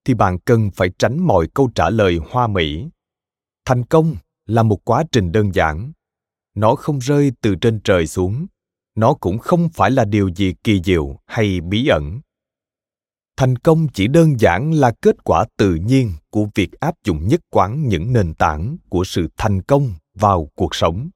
thì 0.08 0.14
bạn 0.14 0.38
cần 0.38 0.70
phải 0.70 0.90
tránh 0.98 1.20
mọi 1.20 1.48
câu 1.54 1.70
trả 1.74 1.90
lời 1.90 2.18
hoa 2.30 2.46
mỹ. 2.46 2.88
Thành 3.64 3.84
công 3.84 4.16
là 4.46 4.62
một 4.62 4.84
quá 4.84 5.04
trình 5.12 5.32
đơn 5.32 5.54
giản. 5.54 5.92
Nó 6.54 6.74
không 6.74 6.98
rơi 6.98 7.32
từ 7.40 7.54
trên 7.54 7.80
trời 7.84 8.06
xuống. 8.06 8.46
Nó 8.94 9.14
cũng 9.14 9.38
không 9.38 9.68
phải 9.68 9.90
là 9.90 10.04
điều 10.04 10.28
gì 10.28 10.54
kỳ 10.64 10.82
diệu 10.84 11.18
hay 11.26 11.60
bí 11.60 11.88
ẩn. 11.88 12.20
Thành 13.36 13.56
công 13.56 13.88
chỉ 13.88 14.08
đơn 14.08 14.40
giản 14.40 14.72
là 14.72 14.92
kết 15.02 15.24
quả 15.24 15.44
tự 15.56 15.74
nhiên 15.74 16.12
của 16.30 16.46
việc 16.54 16.72
áp 16.80 16.94
dụng 17.04 17.28
nhất 17.28 17.40
quán 17.50 17.88
những 17.88 18.12
nền 18.12 18.34
tảng 18.34 18.76
của 18.88 19.04
sự 19.04 19.28
thành 19.36 19.62
công 19.62 19.92
vào 20.14 20.48
cuộc 20.54 20.74
sống. 20.74 21.10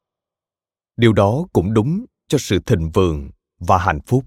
Điều 0.96 1.12
đó 1.12 1.46
cũng 1.52 1.74
đúng 1.74 2.04
cho 2.28 2.38
sự 2.38 2.58
thịnh 2.66 2.90
vượng 2.90 3.30
và 3.58 3.78
hạnh 3.78 4.00
phúc 4.06 4.24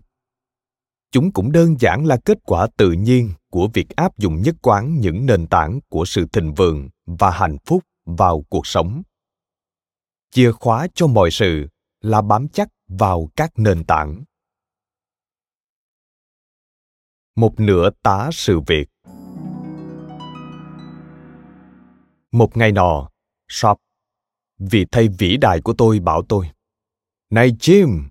chúng 1.15 1.31
cũng 1.31 1.51
đơn 1.51 1.75
giản 1.79 2.05
là 2.05 2.17
kết 2.25 2.37
quả 2.43 2.67
tự 2.77 2.91
nhiên 2.91 3.31
của 3.51 3.69
việc 3.73 3.89
áp 3.89 4.17
dụng 4.17 4.41
nhất 4.41 4.55
quán 4.61 4.99
những 4.99 5.25
nền 5.25 5.47
tảng 5.47 5.79
của 5.89 6.05
sự 6.05 6.25
thịnh 6.33 6.53
vượng 6.53 6.89
và 7.05 7.31
hạnh 7.31 7.57
phúc 7.65 7.83
vào 8.05 8.45
cuộc 8.49 8.67
sống. 8.67 9.03
Chìa 10.31 10.51
khóa 10.51 10.87
cho 10.93 11.07
mọi 11.07 11.31
sự 11.31 11.67
là 12.01 12.21
bám 12.21 12.47
chắc 12.47 12.67
vào 12.87 13.29
các 13.35 13.51
nền 13.57 13.83
tảng. 13.83 14.23
Một 17.35 17.59
nửa 17.59 17.89
tá 18.03 18.29
sự 18.33 18.59
việc. 18.59 18.89
Một 22.31 22.57
ngày 22.57 22.71
nọ 22.71 23.09
shop 23.49 23.77
vị 24.59 24.85
thầy 24.91 25.07
vĩ 25.07 25.37
đại 25.37 25.61
của 25.61 25.73
tôi 25.77 25.99
bảo 25.99 26.21
tôi, 26.29 26.49
này 27.29 27.51
jim, 27.51 28.03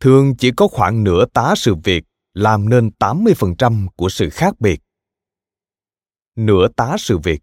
thường 0.00 0.36
chỉ 0.36 0.50
có 0.56 0.68
khoảng 0.68 1.04
nửa 1.04 1.24
tá 1.24 1.54
sự 1.56 1.74
việc 1.84 2.04
làm 2.34 2.68
nên 2.68 2.90
80% 2.98 3.88
của 3.96 4.08
sự 4.08 4.30
khác 4.30 4.60
biệt. 4.60 4.80
Nửa 6.36 6.68
tá 6.76 6.96
sự 6.98 7.18
việc, 7.18 7.42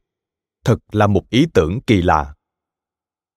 thật 0.65 0.77
là 0.91 1.07
một 1.07 1.29
ý 1.29 1.45
tưởng 1.53 1.81
kỳ 1.81 2.01
lạ 2.01 2.35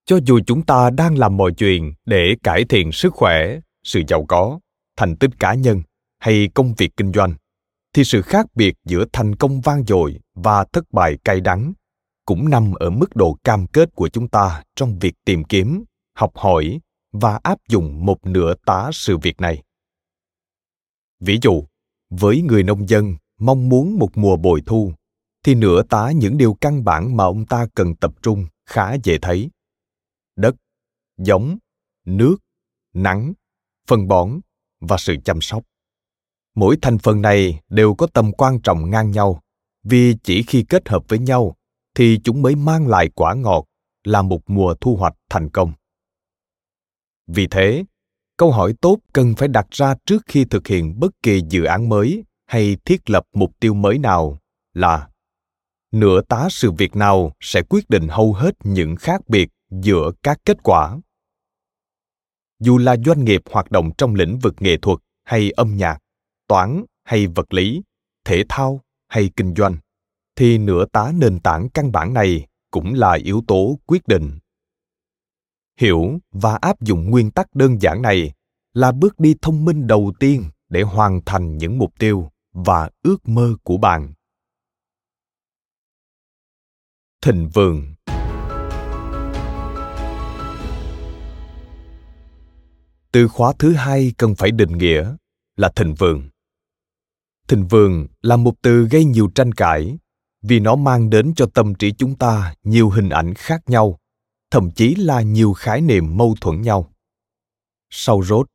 cho 0.08 0.18
dù 0.26 0.40
chúng 0.46 0.62
ta 0.62 0.90
đang 0.90 1.18
làm 1.18 1.36
mọi 1.36 1.52
chuyện 1.52 1.92
để 2.06 2.36
cải 2.42 2.64
thiện 2.64 2.92
sức 2.92 3.12
khỏe 3.14 3.60
sự 3.84 4.02
giàu 4.08 4.24
có 4.28 4.60
thành 4.96 5.16
tích 5.16 5.30
cá 5.38 5.54
nhân 5.54 5.82
hay 6.18 6.48
công 6.54 6.74
việc 6.74 6.90
kinh 6.96 7.12
doanh 7.12 7.34
thì 7.94 8.04
sự 8.04 8.22
khác 8.22 8.46
biệt 8.54 8.74
giữa 8.84 9.04
thành 9.12 9.36
công 9.36 9.60
vang 9.60 9.84
dội 9.84 10.20
và 10.34 10.64
thất 10.72 10.84
bại 10.92 11.18
cay 11.24 11.40
đắng 11.40 11.72
cũng 12.26 12.50
nằm 12.50 12.74
ở 12.74 12.90
mức 12.90 13.16
độ 13.16 13.38
cam 13.44 13.66
kết 13.66 13.88
của 13.94 14.08
chúng 14.08 14.28
ta 14.28 14.62
trong 14.76 14.98
việc 14.98 15.14
tìm 15.24 15.44
kiếm 15.44 15.84
học 16.14 16.32
hỏi 16.34 16.80
và 17.12 17.40
áp 17.42 17.58
dụng 17.68 18.06
một 18.06 18.26
nửa 18.26 18.54
tá 18.66 18.90
sự 18.92 19.16
việc 19.16 19.40
này 19.40 19.62
ví 21.20 21.38
dụ, 21.42 21.64
với 22.10 22.42
người 22.42 22.62
nông 22.62 22.88
dân 22.88 23.16
mong 23.38 23.68
muốn 23.68 23.98
một 23.98 24.10
mùa 24.14 24.36
bội 24.36 24.62
thu, 24.66 24.92
thì 25.44 25.54
nửa 25.54 25.82
tá 25.82 26.10
những 26.10 26.38
điều 26.38 26.54
căn 26.54 26.84
bản 26.84 27.16
mà 27.16 27.24
ông 27.24 27.46
ta 27.46 27.66
cần 27.74 27.96
tập 27.96 28.12
trung 28.22 28.46
khá 28.66 28.94
dễ 28.94 29.18
thấy. 29.22 29.50
Đất, 30.36 30.54
giống, 31.16 31.58
nước, 32.06 32.36
nắng, 32.94 33.32
phân 33.86 34.08
bón 34.08 34.40
và 34.80 34.96
sự 34.98 35.16
chăm 35.24 35.40
sóc. 35.40 35.62
Mỗi 36.54 36.76
thành 36.82 36.98
phần 36.98 37.22
này 37.22 37.60
đều 37.68 37.94
có 37.94 38.06
tầm 38.06 38.32
quan 38.32 38.60
trọng 38.60 38.90
ngang 38.90 39.10
nhau, 39.10 39.40
vì 39.82 40.16
chỉ 40.22 40.42
khi 40.42 40.64
kết 40.68 40.88
hợp 40.88 41.02
với 41.08 41.18
nhau 41.18 41.56
thì 41.94 42.20
chúng 42.24 42.42
mới 42.42 42.56
mang 42.56 42.86
lại 42.86 43.08
quả 43.14 43.34
ngọt 43.34 43.64
là 44.04 44.22
một 44.22 44.40
mùa 44.46 44.74
thu 44.80 44.96
hoạch 44.96 45.14
thành 45.30 45.50
công. 45.50 45.72
Vì 47.26 47.46
thế 47.46 47.84
câu 48.38 48.52
hỏi 48.52 48.74
tốt 48.80 48.98
cần 49.12 49.34
phải 49.36 49.48
đặt 49.48 49.66
ra 49.70 49.94
trước 50.06 50.22
khi 50.26 50.44
thực 50.44 50.66
hiện 50.66 51.00
bất 51.00 51.10
kỳ 51.22 51.42
dự 51.48 51.64
án 51.64 51.88
mới 51.88 52.24
hay 52.46 52.76
thiết 52.84 53.10
lập 53.10 53.24
mục 53.32 53.52
tiêu 53.60 53.74
mới 53.74 53.98
nào 53.98 54.38
là 54.74 55.08
nửa 55.92 56.20
tá 56.20 56.48
sự 56.50 56.72
việc 56.72 56.96
nào 56.96 57.32
sẽ 57.40 57.62
quyết 57.62 57.90
định 57.90 58.08
hầu 58.08 58.32
hết 58.32 58.54
những 58.64 58.96
khác 58.96 59.28
biệt 59.28 59.48
giữa 59.70 60.12
các 60.22 60.38
kết 60.44 60.62
quả. 60.62 60.98
Dù 62.60 62.78
là 62.78 62.96
doanh 63.06 63.24
nghiệp 63.24 63.42
hoạt 63.50 63.70
động 63.70 63.90
trong 63.98 64.14
lĩnh 64.14 64.38
vực 64.38 64.54
nghệ 64.60 64.76
thuật 64.82 64.98
hay 65.24 65.50
âm 65.50 65.76
nhạc, 65.76 65.98
toán 66.48 66.84
hay 67.04 67.26
vật 67.26 67.54
lý, 67.54 67.82
thể 68.24 68.42
thao 68.48 68.80
hay 69.08 69.30
kinh 69.36 69.54
doanh, 69.54 69.76
thì 70.36 70.58
nửa 70.58 70.84
tá 70.92 71.12
nền 71.14 71.40
tảng 71.40 71.68
căn 71.68 71.92
bản 71.92 72.14
này 72.14 72.46
cũng 72.70 72.94
là 72.94 73.12
yếu 73.12 73.42
tố 73.48 73.78
quyết 73.86 74.08
định 74.08 74.38
hiểu 75.78 76.18
và 76.32 76.58
áp 76.60 76.80
dụng 76.80 77.10
nguyên 77.10 77.30
tắc 77.30 77.54
đơn 77.54 77.82
giản 77.82 78.02
này 78.02 78.32
là 78.74 78.92
bước 78.92 79.20
đi 79.20 79.34
thông 79.42 79.64
minh 79.64 79.86
đầu 79.86 80.12
tiên 80.20 80.44
để 80.68 80.82
hoàn 80.82 81.20
thành 81.26 81.56
những 81.56 81.78
mục 81.78 81.92
tiêu 81.98 82.28
và 82.52 82.90
ước 83.02 83.28
mơ 83.28 83.54
của 83.62 83.76
bạn. 83.76 84.12
Thịnh 87.22 87.48
vượng. 87.54 87.94
Từ 93.12 93.28
khóa 93.28 93.52
thứ 93.58 93.72
hai 93.72 94.12
cần 94.18 94.34
phải 94.34 94.50
định 94.50 94.78
nghĩa 94.78 95.16
là 95.56 95.72
thịnh 95.76 95.94
vượng. 95.94 96.28
Thịnh 97.48 97.66
vượng 97.66 98.06
là 98.22 98.36
một 98.36 98.54
từ 98.62 98.88
gây 98.88 99.04
nhiều 99.04 99.30
tranh 99.34 99.52
cãi 99.52 99.98
vì 100.42 100.60
nó 100.60 100.76
mang 100.76 101.10
đến 101.10 101.32
cho 101.36 101.46
tâm 101.54 101.74
trí 101.74 101.92
chúng 101.92 102.16
ta 102.16 102.54
nhiều 102.62 102.90
hình 102.90 103.08
ảnh 103.08 103.34
khác 103.34 103.62
nhau 103.66 103.97
thậm 104.50 104.70
chí 104.70 104.94
là 104.94 105.22
nhiều 105.22 105.52
khái 105.52 105.80
niệm 105.80 106.16
mâu 106.16 106.34
thuẫn 106.40 106.62
nhau. 106.62 106.92
Sau 107.90 108.22
rốt, 108.22 108.46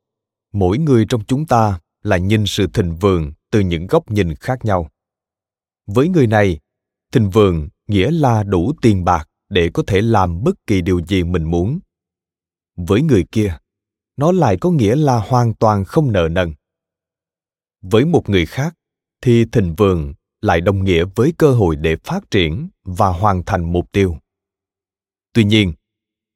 mỗi 0.52 0.78
người 0.78 1.06
trong 1.08 1.24
chúng 1.24 1.46
ta 1.46 1.80
là 2.02 2.16
nhìn 2.16 2.46
sự 2.46 2.66
thịnh 2.66 2.96
vượng 2.96 3.32
từ 3.50 3.60
những 3.60 3.86
góc 3.86 4.10
nhìn 4.10 4.34
khác 4.34 4.64
nhau. 4.64 4.90
Với 5.86 6.08
người 6.08 6.26
này, 6.26 6.60
thịnh 7.12 7.30
vượng 7.30 7.68
nghĩa 7.86 8.10
là 8.10 8.42
đủ 8.42 8.72
tiền 8.82 9.04
bạc 9.04 9.28
để 9.48 9.70
có 9.74 9.82
thể 9.86 10.00
làm 10.02 10.44
bất 10.44 10.66
kỳ 10.66 10.80
điều 10.80 11.00
gì 11.06 11.22
mình 11.22 11.44
muốn. 11.44 11.78
Với 12.76 13.02
người 13.02 13.24
kia, 13.32 13.58
nó 14.16 14.32
lại 14.32 14.56
có 14.60 14.70
nghĩa 14.70 14.96
là 14.96 15.18
hoàn 15.18 15.54
toàn 15.54 15.84
không 15.84 16.12
nợ 16.12 16.28
nần. 16.30 16.54
Với 17.82 18.04
một 18.04 18.28
người 18.28 18.46
khác, 18.46 18.74
thì 19.20 19.44
thịnh 19.52 19.74
vượng 19.74 20.14
lại 20.40 20.60
đồng 20.60 20.84
nghĩa 20.84 21.04
với 21.14 21.32
cơ 21.38 21.52
hội 21.52 21.76
để 21.76 21.96
phát 22.04 22.30
triển 22.30 22.68
và 22.84 23.08
hoàn 23.08 23.44
thành 23.44 23.72
mục 23.72 23.92
tiêu. 23.92 24.16
Tuy 25.32 25.44
nhiên 25.44 25.72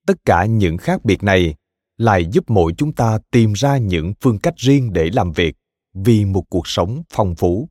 tất 0.09 0.25
cả 0.25 0.47
những 0.47 0.77
khác 0.77 1.05
biệt 1.05 1.23
này 1.23 1.55
lại 1.99 2.27
giúp 2.33 2.51
mỗi 2.51 2.75
chúng 2.79 2.93
ta 2.93 3.19
tìm 3.31 3.53
ra 3.53 3.79
những 3.79 4.13
phương 4.21 4.39
cách 4.39 4.55
riêng 4.57 4.93
để 4.93 5.11
làm 5.13 5.33
việc 5.33 5.57
vì 5.95 6.25
một 6.25 6.45
cuộc 6.49 6.69
sống 6.69 7.03
phong 7.11 7.35
phú. 7.35 7.69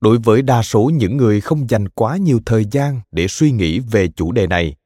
Đối 0.00 0.18
với 0.18 0.42
đa 0.42 0.62
số 0.62 0.90
những 0.94 1.16
người 1.16 1.40
không 1.40 1.70
dành 1.70 1.88
quá 1.88 2.16
nhiều 2.16 2.40
thời 2.46 2.64
gian 2.70 3.00
để 3.10 3.26
suy 3.28 3.50
nghĩ 3.50 3.78
về 3.78 4.08
chủ 4.08 4.32
đề 4.32 4.46
này, 4.46 4.76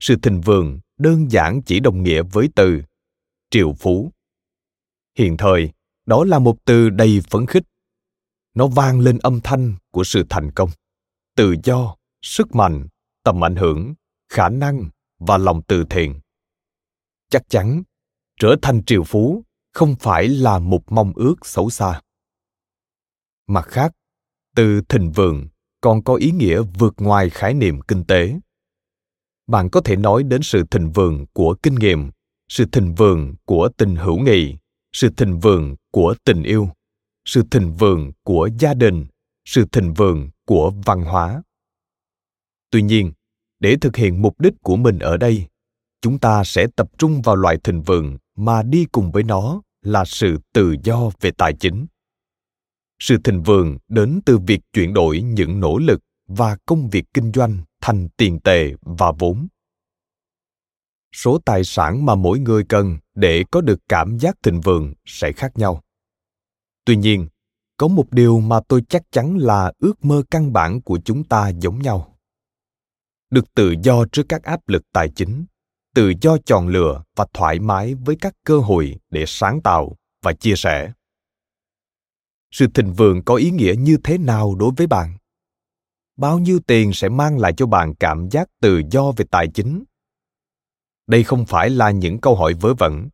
sự 0.00 0.16
thịnh 0.22 0.40
vượng 0.40 0.80
đơn 0.98 1.30
giản 1.30 1.62
chỉ 1.62 1.80
đồng 1.80 2.02
nghĩa 2.02 2.22
với 2.22 2.48
từ 2.54 2.82
triệu 3.50 3.72
phú. 3.72 4.12
Hiện 5.18 5.36
thời, 5.36 5.70
đó 6.06 6.24
là 6.24 6.38
một 6.38 6.56
từ 6.64 6.90
đầy 6.90 7.20
phấn 7.30 7.46
khích. 7.46 7.64
Nó 8.54 8.66
vang 8.66 9.00
lên 9.00 9.18
âm 9.18 9.40
thanh 9.40 9.74
của 9.90 10.04
sự 10.04 10.24
thành 10.28 10.50
công, 10.50 10.70
tự 11.34 11.54
do, 11.64 11.96
sức 12.22 12.54
mạnh, 12.54 12.88
tầm 13.22 13.44
ảnh 13.44 13.56
hưởng, 13.56 13.94
khả 14.28 14.48
năng 14.48 14.88
và 15.18 15.38
lòng 15.38 15.62
từ 15.62 15.84
thiện. 15.90 16.20
Chắc 17.30 17.42
chắn, 17.48 17.82
trở 18.40 18.56
thành 18.62 18.84
triệu 18.84 19.04
phú 19.04 19.44
không 19.72 19.94
phải 20.00 20.28
là 20.28 20.58
một 20.58 20.92
mong 20.92 21.12
ước 21.16 21.34
xấu 21.46 21.70
xa. 21.70 22.00
Mặt 23.46 23.66
khác, 23.66 23.92
từ 24.56 24.80
thịnh 24.88 25.12
vượng 25.12 25.48
còn 25.80 26.04
có 26.04 26.14
ý 26.14 26.30
nghĩa 26.30 26.62
vượt 26.78 26.94
ngoài 26.96 27.30
khái 27.30 27.54
niệm 27.54 27.80
kinh 27.80 28.04
tế. 28.04 28.38
Bạn 29.46 29.70
có 29.70 29.80
thể 29.80 29.96
nói 29.96 30.22
đến 30.22 30.42
sự 30.42 30.64
thịnh 30.70 30.92
vượng 30.92 31.26
của 31.32 31.56
kinh 31.62 31.74
nghiệm, 31.74 32.10
sự 32.48 32.64
thịnh 32.72 32.94
vượng 32.94 33.34
của 33.44 33.68
tình 33.76 33.96
hữu 33.96 34.18
nghị, 34.18 34.56
sự 34.92 35.08
thịnh 35.16 35.40
vượng 35.40 35.76
của 35.90 36.14
tình 36.24 36.42
yêu, 36.42 36.68
sự 37.24 37.42
thịnh 37.50 37.72
vượng 37.76 38.12
của 38.22 38.48
gia 38.58 38.74
đình, 38.74 39.06
sự 39.44 39.64
thịnh 39.72 39.94
vượng 39.94 40.30
của 40.46 40.72
văn 40.86 41.04
hóa. 41.04 41.42
Tuy 42.70 42.82
nhiên 42.82 43.12
để 43.60 43.76
thực 43.80 43.96
hiện 43.96 44.22
mục 44.22 44.40
đích 44.40 44.54
của 44.62 44.76
mình 44.76 44.98
ở 44.98 45.16
đây. 45.16 45.46
Chúng 46.00 46.18
ta 46.18 46.44
sẽ 46.44 46.66
tập 46.76 46.88
trung 46.98 47.22
vào 47.22 47.36
loại 47.36 47.58
thịnh 47.64 47.82
vượng 47.82 48.16
mà 48.36 48.62
đi 48.62 48.86
cùng 48.92 49.10
với 49.12 49.22
nó 49.22 49.62
là 49.82 50.04
sự 50.04 50.38
tự 50.52 50.76
do 50.84 51.10
về 51.20 51.30
tài 51.30 51.52
chính. 51.52 51.86
Sự 52.98 53.16
thịnh 53.24 53.42
vượng 53.42 53.78
đến 53.88 54.20
từ 54.26 54.38
việc 54.38 54.60
chuyển 54.72 54.94
đổi 54.94 55.22
những 55.22 55.60
nỗ 55.60 55.78
lực 55.78 56.00
và 56.26 56.56
công 56.66 56.90
việc 56.90 57.04
kinh 57.14 57.32
doanh 57.32 57.58
thành 57.80 58.08
tiền 58.16 58.40
tệ 58.40 58.72
và 58.80 59.12
vốn. 59.18 59.48
Số 61.12 61.38
tài 61.44 61.64
sản 61.64 62.06
mà 62.06 62.14
mỗi 62.14 62.38
người 62.38 62.64
cần 62.64 62.98
để 63.14 63.44
có 63.50 63.60
được 63.60 63.80
cảm 63.88 64.18
giác 64.18 64.36
thịnh 64.42 64.60
vượng 64.60 64.94
sẽ 65.04 65.32
khác 65.32 65.52
nhau. 65.58 65.82
Tuy 66.84 66.96
nhiên, 66.96 67.28
có 67.76 67.88
một 67.88 68.10
điều 68.10 68.40
mà 68.40 68.60
tôi 68.68 68.82
chắc 68.88 69.02
chắn 69.10 69.36
là 69.36 69.72
ước 69.78 70.04
mơ 70.04 70.22
căn 70.30 70.52
bản 70.52 70.82
của 70.82 70.98
chúng 71.04 71.24
ta 71.24 71.48
giống 71.48 71.78
nhau 71.78 72.15
được 73.30 73.54
tự 73.54 73.74
do 73.82 74.04
trước 74.12 74.22
các 74.28 74.42
áp 74.42 74.68
lực 74.68 74.82
tài 74.92 75.08
chính, 75.08 75.44
tự 75.94 76.12
do 76.20 76.36
chọn 76.46 76.68
lựa 76.68 77.02
và 77.16 77.26
thoải 77.32 77.58
mái 77.58 77.94
với 77.94 78.16
các 78.20 78.34
cơ 78.44 78.58
hội 78.58 78.96
để 79.10 79.24
sáng 79.26 79.62
tạo 79.62 79.96
và 80.22 80.32
chia 80.32 80.56
sẻ. 80.56 80.92
Sự 82.50 82.66
thịnh 82.74 82.92
vượng 82.92 83.24
có 83.24 83.34
ý 83.34 83.50
nghĩa 83.50 83.74
như 83.78 83.96
thế 84.04 84.18
nào 84.18 84.54
đối 84.54 84.70
với 84.76 84.86
bạn? 84.86 85.16
Bao 86.16 86.38
nhiêu 86.38 86.60
tiền 86.66 86.92
sẽ 86.92 87.08
mang 87.08 87.38
lại 87.38 87.52
cho 87.56 87.66
bạn 87.66 87.94
cảm 87.94 88.28
giác 88.30 88.48
tự 88.60 88.82
do 88.90 89.12
về 89.16 89.24
tài 89.30 89.48
chính? 89.54 89.84
Đây 91.06 91.24
không 91.24 91.46
phải 91.46 91.70
là 91.70 91.90
những 91.90 92.20
câu 92.20 92.36
hỏi 92.36 92.54
vớ 92.54 92.74
vẩn. 92.74 93.08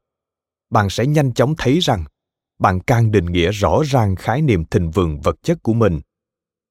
Bạn 0.70 0.90
sẽ 0.90 1.06
nhanh 1.06 1.34
chóng 1.34 1.54
thấy 1.58 1.78
rằng 1.78 2.04
bạn 2.58 2.80
càng 2.80 3.10
định 3.10 3.26
nghĩa 3.26 3.50
rõ 3.50 3.82
ràng 3.86 4.16
khái 4.16 4.42
niệm 4.42 4.64
thịnh 4.64 4.90
vượng 4.90 5.20
vật 5.20 5.36
chất 5.42 5.58
của 5.62 5.74
mình, 5.74 6.00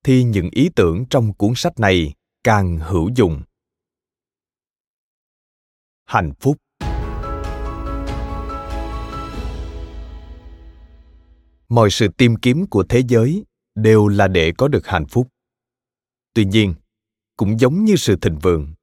thì 0.03 0.23
những 0.23 0.49
ý 0.51 0.69
tưởng 0.75 1.05
trong 1.09 1.33
cuốn 1.33 1.53
sách 1.55 1.79
này 1.79 2.13
càng 2.43 2.77
hữu 2.77 3.09
dụng. 3.15 3.41
Hạnh 6.05 6.33
phúc. 6.39 6.57
Mọi 11.69 11.89
sự 11.91 12.07
tìm 12.17 12.35
kiếm 12.35 12.65
của 12.69 12.83
thế 12.89 13.01
giới 13.07 13.43
đều 13.75 14.07
là 14.07 14.27
để 14.27 14.51
có 14.57 14.67
được 14.67 14.87
hạnh 14.87 15.05
phúc. 15.07 15.27
Tuy 16.33 16.45
nhiên, 16.45 16.73
cũng 17.37 17.59
giống 17.59 17.85
như 17.85 17.95
sự 17.95 18.15
thịnh 18.21 18.39
vượng, 18.39 18.73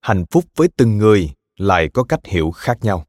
hạnh 0.00 0.24
phúc 0.30 0.44
với 0.56 0.68
từng 0.76 0.98
người 0.98 1.30
lại 1.56 1.88
có 1.94 2.04
cách 2.04 2.20
hiểu 2.24 2.50
khác 2.50 2.78
nhau. 2.82 3.06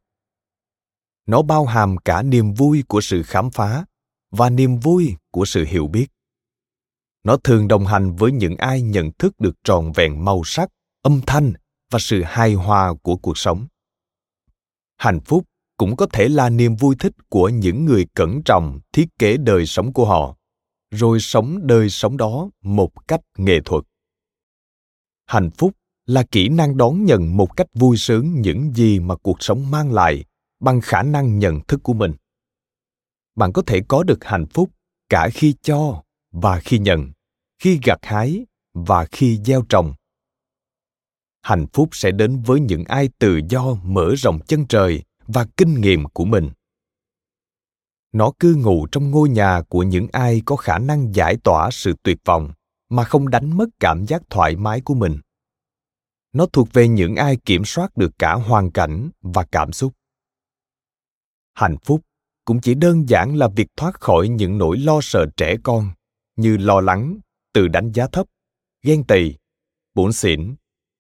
Nó 1.26 1.42
bao 1.42 1.66
hàm 1.66 1.98
cả 1.98 2.22
niềm 2.22 2.54
vui 2.54 2.84
của 2.88 3.02
sự 3.02 3.24
khám 3.24 3.52
phá 3.52 3.86
và 4.32 4.50
niềm 4.50 4.80
vui 4.80 5.16
của 5.32 5.46
sự 5.46 5.66
hiểu 5.66 5.88
biết 5.88 6.08
nó 7.24 7.38
thường 7.38 7.68
đồng 7.68 7.86
hành 7.86 8.16
với 8.16 8.32
những 8.32 8.56
ai 8.58 8.82
nhận 8.82 9.12
thức 9.12 9.40
được 9.40 9.56
trọn 9.64 9.92
vẹn 9.96 10.26
màu 10.26 10.42
sắc, 10.46 10.70
âm 11.02 11.22
thanh 11.28 11.54
và 11.92 12.00
sự 12.00 12.24
hài 12.26 12.54
hòa 12.54 12.94
của 13.04 13.16
cuộc 13.16 13.38
sống. 13.38 13.68
Hạnh 14.98 15.20
phúc 15.20 15.46
cũng 15.78 15.96
có 15.96 16.08
thể 16.14 16.30
là 16.30 16.50
niềm 16.50 16.76
vui 16.76 16.96
thích 17.00 17.14
của 17.30 17.50
những 17.50 17.86
người 17.86 18.06
cẩn 18.14 18.42
trọng 18.46 18.80
thiết 18.94 19.08
kế 19.20 19.38
đời 19.38 19.66
sống 19.66 19.94
của 19.94 20.06
họ, 20.06 20.36
rồi 20.92 21.20
sống 21.20 21.68
đời 21.68 21.90
sống 21.90 22.18
đó 22.18 22.50
một 22.62 23.08
cách 23.08 23.22
nghệ 23.38 23.60
thuật. 23.66 23.84
Hạnh 25.26 25.50
phúc 25.52 25.72
là 26.06 26.24
kỹ 26.32 26.50
năng 26.50 26.78
đón 26.78 27.06
nhận 27.06 27.38
một 27.38 27.58
cách 27.58 27.68
vui 27.74 27.98
sướng 27.98 28.42
những 28.42 28.72
gì 28.74 29.00
mà 29.00 29.16
cuộc 29.16 29.44
sống 29.44 29.72
mang 29.72 29.92
lại 29.92 30.26
bằng 30.60 30.82
khả 30.82 31.04
năng 31.04 31.40
nhận 31.40 31.62
thức 31.68 31.80
của 31.84 31.94
mình. 31.94 32.14
Bạn 33.36 33.54
có 33.54 33.62
thể 33.62 33.82
có 33.88 34.04
được 34.04 34.24
hạnh 34.24 34.46
phúc 34.46 34.70
cả 35.10 35.30
khi 35.34 35.56
cho 35.62 36.04
và 36.32 36.60
khi 36.60 36.80
nhận, 36.80 37.12
khi 37.60 37.80
gặt 37.84 38.00
hái 38.02 38.46
và 38.74 39.06
khi 39.12 39.40
gieo 39.46 39.64
trồng. 39.70 39.94
Hạnh 41.42 41.66
phúc 41.74 41.90
sẽ 41.92 42.12
đến 42.12 42.42
với 42.42 42.60
những 42.60 42.84
ai 42.84 43.10
tự 43.20 43.40
do 43.50 43.74
mở 43.84 44.14
rộng 44.18 44.40
chân 44.48 44.66
trời 44.70 45.04
và 45.28 45.46
kinh 45.58 45.82
nghiệm 45.82 46.06
của 46.06 46.26
mình. 46.26 46.50
Nó 48.12 48.32
cư 48.40 48.56
ngụ 48.56 48.88
trong 48.92 49.12
ngôi 49.12 49.30
nhà 49.30 49.62
của 49.70 49.84
những 49.84 50.08
ai 50.12 50.42
có 50.46 50.56
khả 50.56 50.78
năng 50.78 51.16
giải 51.16 51.38
tỏa 51.44 51.70
sự 51.72 51.94
tuyệt 52.04 52.18
vọng 52.26 52.52
mà 52.90 53.04
không 53.04 53.30
đánh 53.30 53.58
mất 53.58 53.70
cảm 53.80 54.06
giác 54.06 54.22
thoải 54.30 54.56
mái 54.56 54.82
của 54.82 54.94
mình. 54.94 55.20
Nó 56.34 56.46
thuộc 56.46 56.68
về 56.74 56.88
những 56.88 57.16
ai 57.16 57.38
kiểm 57.46 57.66
soát 57.66 57.98
được 57.98 58.12
cả 58.20 58.34
hoàn 58.34 58.72
cảnh 58.72 59.10
và 59.22 59.46
cảm 59.52 59.72
xúc. 59.72 59.94
Hạnh 61.54 61.78
phúc 61.84 62.02
cũng 62.46 62.62
chỉ 62.62 62.74
đơn 62.74 63.10
giản 63.10 63.36
là 63.36 63.48
việc 63.48 63.68
thoát 63.78 64.00
khỏi 64.00 64.28
những 64.28 64.58
nỗi 64.58 64.78
lo 64.78 65.00
sợ 65.02 65.26
trẻ 65.38 65.56
con 65.64 65.90
như 66.42 66.58
lo 66.58 66.82
lắng 66.82 67.20
tự 67.54 67.68
đánh 67.68 67.92
giá 67.92 68.08
thấp, 68.08 68.28
ghen 68.84 69.04
tị, 69.04 69.36
bủn 69.94 70.14
xỉn, 70.14 70.56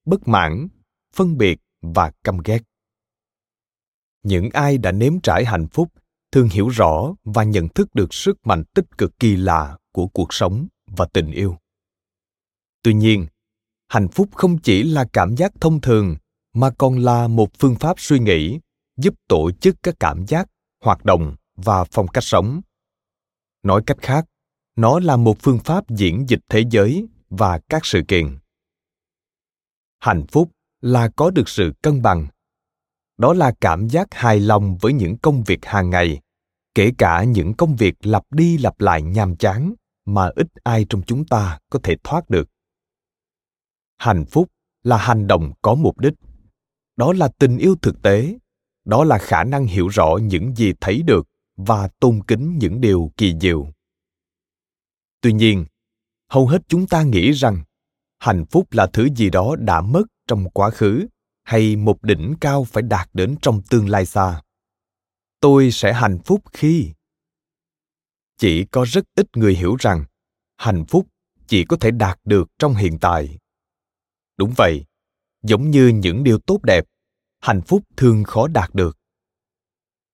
bất 0.06 0.27
mãn, 0.27 0.67
phân 1.13 1.38
biệt 1.38 1.60
và 1.82 2.12
căm 2.23 2.38
ghét. 2.45 2.60
Những 4.23 4.49
ai 4.54 4.77
đã 4.77 4.91
nếm 4.91 5.19
trải 5.19 5.45
hạnh 5.45 5.67
phúc 5.67 5.91
thường 6.32 6.49
hiểu 6.49 6.67
rõ 6.67 7.15
và 7.23 7.43
nhận 7.43 7.69
thức 7.69 7.95
được 7.95 8.13
sức 8.13 8.47
mạnh 8.47 8.63
tích 8.73 8.97
cực 8.97 9.19
kỳ 9.19 9.36
lạ 9.36 9.77
của 9.91 10.08
cuộc 10.08 10.34
sống 10.34 10.67
và 10.88 11.06
tình 11.13 11.32
yêu. 11.32 11.58
Tuy 12.84 12.93
nhiên, 12.93 13.27
hạnh 13.88 14.08
phúc 14.08 14.30
không 14.36 14.58
chỉ 14.58 14.84
là 14.84 15.06
cảm 15.13 15.36
giác 15.36 15.51
thông 15.62 15.82
thường 15.82 16.15
mà 16.54 16.71
còn 16.77 16.97
là 16.97 17.27
một 17.27 17.49
phương 17.60 17.75
pháp 17.75 17.99
suy 17.99 18.19
nghĩ 18.19 18.60
giúp 18.97 19.15
tổ 19.27 19.51
chức 19.51 19.75
các 19.84 19.95
cảm 19.99 20.25
giác, 20.27 20.49
hoạt 20.84 21.06
động 21.06 21.36
và 21.56 21.84
phong 21.84 22.08
cách 22.08 22.23
sống. 22.23 22.62
Nói 23.63 23.84
cách 23.86 23.97
khác 24.01 24.25
nó 24.75 24.99
là 24.99 25.17
một 25.17 25.38
phương 25.39 25.60
pháp 25.60 25.89
diễn 25.89 26.29
dịch 26.29 26.41
thế 26.49 26.63
giới 26.69 27.07
và 27.29 27.60
các 27.69 27.86
sự 27.86 28.01
kiện. 28.07 28.38
Hạnh 29.99 30.25
phúc 30.27 30.51
là 30.81 31.10
có 31.15 31.31
được 31.31 31.49
sự 31.49 31.73
cân 31.81 32.01
bằng. 32.01 32.27
Đó 33.17 33.34
là 33.34 33.53
cảm 33.62 33.88
giác 33.88 34.07
hài 34.12 34.39
lòng 34.39 34.77
với 34.81 34.93
những 34.93 35.17
công 35.17 35.43
việc 35.43 35.65
hàng 35.65 35.89
ngày, 35.89 36.21
kể 36.75 36.91
cả 36.97 37.23
những 37.23 37.53
công 37.53 37.75
việc 37.75 37.95
lặp 38.01 38.23
đi 38.31 38.57
lặp 38.57 38.81
lại 38.81 39.01
nhàm 39.01 39.36
chán 39.36 39.73
mà 40.05 40.29
ít 40.36 40.47
ai 40.63 40.86
trong 40.89 41.01
chúng 41.01 41.25
ta 41.25 41.60
có 41.69 41.79
thể 41.84 41.95
thoát 42.03 42.29
được. 42.29 42.49
Hạnh 43.97 44.25
phúc 44.25 44.51
là 44.84 44.97
hành 44.97 45.27
động 45.27 45.53
có 45.62 45.75
mục 45.75 45.99
đích. 45.99 46.13
Đó 46.95 47.13
là 47.13 47.29
tình 47.38 47.57
yêu 47.57 47.75
thực 47.81 48.01
tế. 48.01 48.38
Đó 48.86 49.03
là 49.03 49.17
khả 49.17 49.43
năng 49.43 49.65
hiểu 49.65 49.88
rõ 49.88 50.17
những 50.21 50.55
gì 50.55 50.73
thấy 50.81 51.01
được 51.01 51.27
và 51.57 51.88
tôn 51.99 52.21
kính 52.27 52.57
những 52.57 52.81
điều 52.81 53.12
kỳ 53.17 53.36
diệu 53.41 53.67
tuy 55.21 55.34
nhiên, 55.34 55.65
hầu 56.29 56.47
hết 56.47 56.62
chúng 56.67 56.88
ta 56.88 57.03
nghĩ 57.03 57.31
rằng 57.31 57.63
hạnh 58.19 58.45
phúc 58.45 58.67
là 58.71 58.88
thứ 58.93 59.10
gì 59.15 59.29
đó 59.29 59.55
đã 59.60 59.81
mất 59.81 60.03
trong 60.27 60.49
quá 60.49 60.69
khứ 60.69 61.07
hay 61.43 61.75
một 61.75 62.03
đỉnh 62.03 62.34
cao 62.41 62.63
phải 62.63 62.84
đạt 62.84 63.10
đến 63.13 63.36
trong 63.41 63.62
tương 63.69 63.89
lai 63.89 64.05
xa. 64.05 64.41
Tôi 65.39 65.71
sẽ 65.71 65.93
hạnh 65.93 66.19
phúc 66.25 66.41
khi 66.53 66.91
chỉ 68.38 68.65
có 68.65 68.86
rất 68.88 69.05
ít 69.15 69.38
người 69.38 69.55
hiểu 69.55 69.75
rằng 69.79 70.05
hạnh 70.57 70.86
phúc 70.86 71.07
chỉ 71.47 71.65
có 71.65 71.77
thể 71.77 71.91
đạt 71.91 72.19
được 72.23 72.49
trong 72.60 72.75
hiện 72.75 72.99
tại. 72.99 73.38
Đúng 74.38 74.53
vậy, 74.57 74.86
giống 75.43 75.71
như 75.71 75.88
những 75.88 76.23
điều 76.23 76.39
tốt 76.39 76.60
đẹp, 76.63 76.86
hạnh 77.39 77.62
phúc 77.62 77.84
thường 77.97 78.23
khó 78.23 78.47
đạt 78.47 78.75
được. 78.75 78.97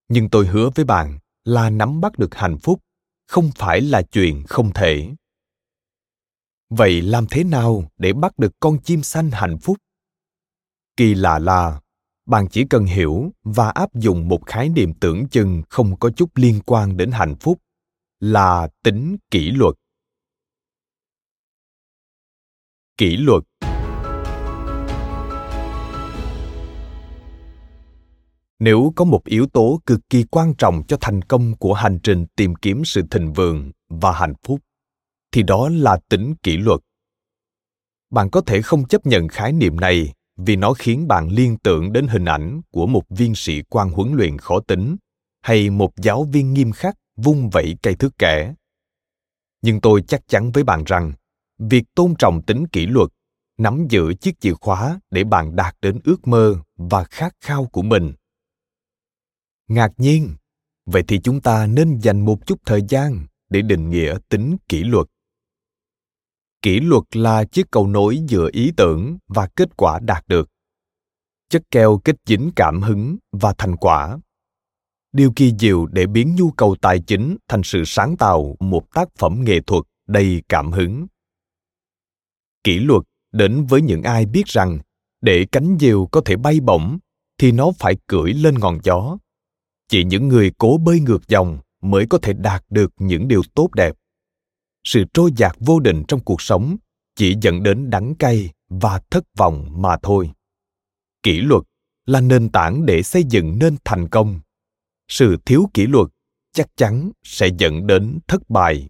Nhưng 0.08 0.30
tôi 0.30 0.48
hứa 0.48 0.70
với 0.76 0.86
bạn 0.86 1.20
là 1.44 1.70
nắm 1.70 2.02
bắt 2.02 2.18
được 2.20 2.36
hạnh 2.36 2.58
phúc 2.58 2.80
không 3.28 3.52
phải 3.56 3.82
là 3.82 4.02
chuyện 4.02 4.44
không 4.48 4.74
thể. 4.74 5.10
Vậy 6.70 7.02
làm 7.02 7.26
thế 7.30 7.44
nào 7.44 7.92
để 7.98 8.14
bắt 8.14 8.38
được 8.38 8.52
con 8.60 8.80
chim 8.84 9.04
xanh 9.04 9.32
hạnh 9.32 9.58
phúc? 9.62 9.78
Kỳ 10.98 11.14
lạ 11.14 11.40
là, 11.40 11.82
bạn 12.26 12.48
chỉ 12.52 12.66
cần 12.70 12.86
hiểu 12.86 13.32
và 13.44 13.70
áp 13.70 13.94
dụng 13.94 14.28
một 14.28 14.46
khái 14.46 14.70
niệm 14.70 14.94
tưởng 15.00 15.30
chừng 15.30 15.64
không 15.70 16.00
có 16.00 16.10
chút 16.10 16.30
liên 16.36 16.60
quan 16.66 16.98
đến 16.98 17.12
hạnh 17.12 17.36
phúc 17.40 17.62
là 18.20 18.70
tính 18.84 19.18
kỷ 19.32 19.52
luật. 19.52 19.76
Kỷ 22.98 23.18
luật. 23.18 23.44
Nếu 28.60 28.94
có 28.96 29.06
một 29.06 29.26
yếu 29.26 29.48
tố 29.48 29.82
cực 29.86 30.00
kỳ 30.10 30.24
quan 30.24 30.54
trọng 30.58 30.84
cho 30.88 30.98
thành 31.02 31.22
công 31.22 31.56
của 31.56 31.74
hành 31.74 32.00
trình 32.04 32.26
tìm 32.36 32.56
kiếm 32.56 32.86
sự 32.86 33.02
thịnh 33.12 33.34
vượng 33.34 33.72
và 33.90 34.12
hạnh 34.12 34.34
phúc, 34.44 34.60
thì 35.32 35.44
đó 35.44 35.70
là 35.70 36.00
tính 36.10 36.36
kỷ 36.44 36.58
luật. 36.58 36.80
Bạn 38.10 38.30
có 38.30 38.42
thể 38.42 38.62
không 38.62 38.88
chấp 38.88 39.06
nhận 39.06 39.28
khái 39.28 39.52
niệm 39.52 39.80
này 39.80 40.14
vì 40.38 40.56
nó 40.56 40.74
khiến 40.74 41.08
bạn 41.08 41.30
liên 41.30 41.58
tưởng 41.58 41.94
đến 41.94 42.08
hình 42.08 42.26
ảnh 42.26 42.62
của 42.72 42.88
một 42.88 43.04
viên 43.10 43.36
sĩ 43.36 43.62
quan 43.70 43.90
huấn 43.90 44.14
luyện 44.14 44.38
khó 44.38 44.60
tính 44.60 44.96
hay 45.42 45.70
một 45.70 45.92
giáo 45.98 46.24
viên 46.24 46.54
nghiêm 46.54 46.72
khắc 46.72 46.96
vung 47.18 47.50
vẩy 47.50 47.78
cây 47.82 47.96
thước 47.96 48.18
kẻ. 48.18 48.54
Nhưng 49.62 49.82
tôi 49.82 50.02
chắc 50.08 50.28
chắn 50.28 50.52
với 50.52 50.64
bạn 50.64 50.84
rằng, 50.84 51.14
việc 51.60 51.84
tôn 51.96 52.16
trọng 52.20 52.42
tính 52.42 52.68
kỷ 52.68 52.86
luật, 52.86 53.10
nắm 53.58 53.88
giữ 53.90 54.14
chiếc 54.14 54.40
chìa 54.40 54.54
khóa 54.54 55.00
để 55.12 55.24
bạn 55.24 55.56
đạt 55.56 55.76
đến 55.82 56.00
ước 56.04 56.28
mơ 56.28 56.56
và 56.78 57.04
khát 57.04 57.34
khao 57.42 57.66
của 57.66 57.82
mình 57.82 58.14
ngạc 59.68 59.92
nhiên. 59.98 60.36
Vậy 60.86 61.04
thì 61.08 61.20
chúng 61.24 61.42
ta 61.42 61.68
nên 61.68 62.00
dành 62.00 62.26
một 62.26 62.48
chút 62.48 62.60
thời 62.66 62.82
gian 62.90 63.26
để 63.50 63.62
định 63.62 63.90
nghĩa 63.90 64.18
tính 64.30 64.58
kỷ 64.70 64.84
luật. 64.84 65.08
Kỷ 66.62 66.80
luật 66.80 67.04
là 67.12 67.44
chiếc 67.44 67.72
cầu 67.72 67.88
nối 67.88 68.20
giữa 68.28 68.50
ý 68.54 68.72
tưởng 68.78 69.18
và 69.28 69.48
kết 69.56 69.78
quả 69.78 70.00
đạt 70.00 70.28
được. 70.28 70.50
Chất 71.50 71.64
keo 71.72 72.02
kết 72.04 72.16
dính 72.26 72.52
cảm 72.56 72.82
hứng 72.82 73.18
và 73.32 73.54
thành 73.58 73.76
quả. 73.76 74.18
Điều 75.12 75.34
kỳ 75.36 75.54
diệu 75.60 75.86
để 75.86 76.06
biến 76.06 76.36
nhu 76.36 76.52
cầu 76.52 76.76
tài 76.82 77.00
chính 77.00 77.38
thành 77.48 77.62
sự 77.64 77.84
sáng 77.86 78.18
tạo 78.18 78.56
một 78.60 78.94
tác 78.94 79.10
phẩm 79.18 79.44
nghệ 79.44 79.60
thuật 79.68 79.84
đầy 80.08 80.44
cảm 80.50 80.72
hứng. 80.72 81.08
Kỷ 82.64 82.80
luật 82.80 83.04
đến 83.32 83.66
với 83.66 83.82
những 83.82 84.04
ai 84.04 84.26
biết 84.26 84.46
rằng 84.46 84.80
để 85.22 85.46
cánh 85.52 85.78
diều 85.80 86.06
có 86.12 86.22
thể 86.26 86.36
bay 86.36 86.60
bổng 86.60 86.98
thì 87.38 87.52
nó 87.52 87.72
phải 87.80 87.96
cưỡi 88.08 88.34
lên 88.34 88.60
ngọn 88.60 88.80
gió 88.84 89.18
chỉ 89.88 90.04
những 90.04 90.28
người 90.28 90.52
cố 90.58 90.78
bơi 90.78 91.00
ngược 91.00 91.28
dòng 91.28 91.60
mới 91.82 92.06
có 92.10 92.18
thể 92.18 92.34
đạt 92.34 92.64
được 92.70 92.94
những 93.00 93.28
điều 93.28 93.42
tốt 93.54 93.70
đẹp. 93.76 93.96
Sự 94.84 95.04
trôi 95.14 95.32
dạt 95.38 95.56
vô 95.60 95.80
định 95.80 96.04
trong 96.08 96.20
cuộc 96.20 96.42
sống 96.42 96.78
chỉ 97.16 97.36
dẫn 97.42 97.64
đến 97.64 97.90
đắng 97.90 98.16
cay 98.16 98.50
và 98.70 99.02
thất 99.10 99.24
vọng 99.38 99.82
mà 99.82 99.98
thôi. 100.04 100.32
Kỷ 101.24 101.40
luật 101.40 101.64
là 102.06 102.22
nền 102.22 102.50
tảng 102.50 102.86
để 102.86 103.04
xây 103.04 103.24
dựng 103.24 103.60
nên 103.60 103.76
thành 103.86 104.10
công. 104.10 104.40
Sự 105.08 105.38
thiếu 105.46 105.70
kỷ 105.74 105.88
luật 105.88 106.08
chắc 106.54 106.68
chắn 106.76 107.12
sẽ 107.24 107.50
dẫn 107.58 107.88
đến 107.88 108.20
thất 108.28 108.50
bại. 108.50 108.90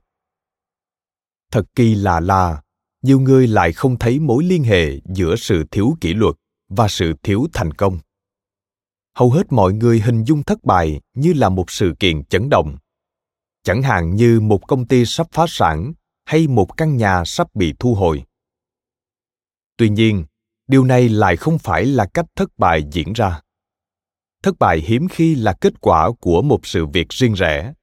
Thật 1.52 1.64
kỳ 1.76 1.96
lạ 1.96 2.20
là, 2.20 2.62
nhiều 3.02 3.20
người 3.20 3.48
lại 3.48 3.74
không 3.74 4.00
thấy 4.00 4.20
mối 4.20 4.44
liên 4.44 4.64
hệ 4.64 5.00
giữa 5.06 5.36
sự 5.36 5.64
thiếu 5.72 5.98
kỷ 6.02 6.14
luật 6.14 6.36
và 6.70 6.88
sự 6.88 7.14
thiếu 7.24 7.48
thành 7.54 7.74
công 7.74 8.00
hầu 9.18 9.32
hết 9.32 9.52
mọi 9.52 9.74
người 9.74 10.00
hình 10.00 10.24
dung 10.24 10.44
thất 10.44 10.64
bại 10.64 11.02
như 11.14 11.34
là 11.34 11.50
một 11.50 11.72
sự 11.72 11.94
kiện 12.00 12.24
chấn 12.24 12.50
động. 12.50 12.78
Chẳng 13.64 13.82
hạn 13.82 14.16
như 14.16 14.40
một 14.40 14.68
công 14.68 14.88
ty 14.88 15.06
sắp 15.06 15.28
phá 15.32 15.46
sản 15.48 15.94
hay 16.26 16.48
một 16.48 16.78
căn 16.78 16.98
nhà 16.98 17.24
sắp 17.26 17.56
bị 17.56 17.74
thu 17.80 17.96
hồi. 17.96 18.24
Tuy 19.78 19.90
nhiên, 19.90 20.26
điều 20.68 20.86
này 20.86 21.10
lại 21.10 21.38
không 21.38 21.58
phải 21.58 21.86
là 21.86 22.06
cách 22.14 22.26
thất 22.36 22.50
bại 22.58 22.84
diễn 22.92 23.14
ra. 23.14 23.42
Thất 24.44 24.60
bại 24.60 24.80
hiếm 24.80 25.08
khi 25.08 25.36
là 25.36 25.54
kết 25.62 25.82
quả 25.82 26.12
của 26.20 26.42
một 26.42 26.68
sự 26.68 26.86
việc 26.86 27.10
riêng 27.10 27.34
rẽ. 27.34 27.74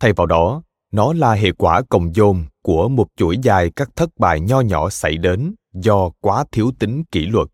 Thay 0.00 0.12
vào 0.12 0.26
đó, 0.26 0.62
nó 0.92 1.12
là 1.12 1.32
hệ 1.32 1.52
quả 1.52 1.82
cộng 1.88 2.14
dồn 2.14 2.44
của 2.62 2.88
một 2.88 3.06
chuỗi 3.16 3.38
dài 3.42 3.70
các 3.76 3.90
thất 3.96 4.10
bại 4.18 4.40
nho 4.40 4.60
nhỏ 4.60 4.90
xảy 4.90 5.18
đến 5.18 5.54
do 5.72 6.10
quá 6.20 6.44
thiếu 6.52 6.72
tính 6.78 7.04
kỷ 7.04 7.20
luật. 7.26 7.48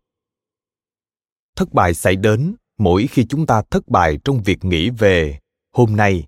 Thất 1.55 1.73
bại 1.73 1.93
xảy 1.93 2.15
đến 2.15 2.55
mỗi 2.77 3.07
khi 3.07 3.25
chúng 3.29 3.45
ta 3.45 3.61
thất 3.71 3.87
bại 3.87 4.17
trong 4.23 4.41
việc 4.43 4.63
nghĩ 4.63 4.89
về 4.89 5.39
hôm 5.73 5.95
nay 5.95 6.27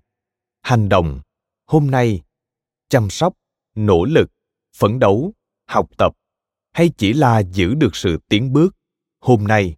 hành 0.62 0.88
động 0.88 1.20
hôm 1.66 1.90
nay 1.90 2.20
chăm 2.88 3.10
sóc 3.10 3.34
nỗ 3.74 4.04
lực 4.04 4.30
phấn 4.76 4.98
đấu 4.98 5.32
học 5.66 5.88
tập 5.98 6.12
hay 6.72 6.90
chỉ 6.96 7.12
là 7.12 7.38
giữ 7.38 7.74
được 7.74 7.96
sự 7.96 8.18
tiến 8.28 8.52
bước 8.52 8.76
hôm 9.20 9.44
nay 9.44 9.76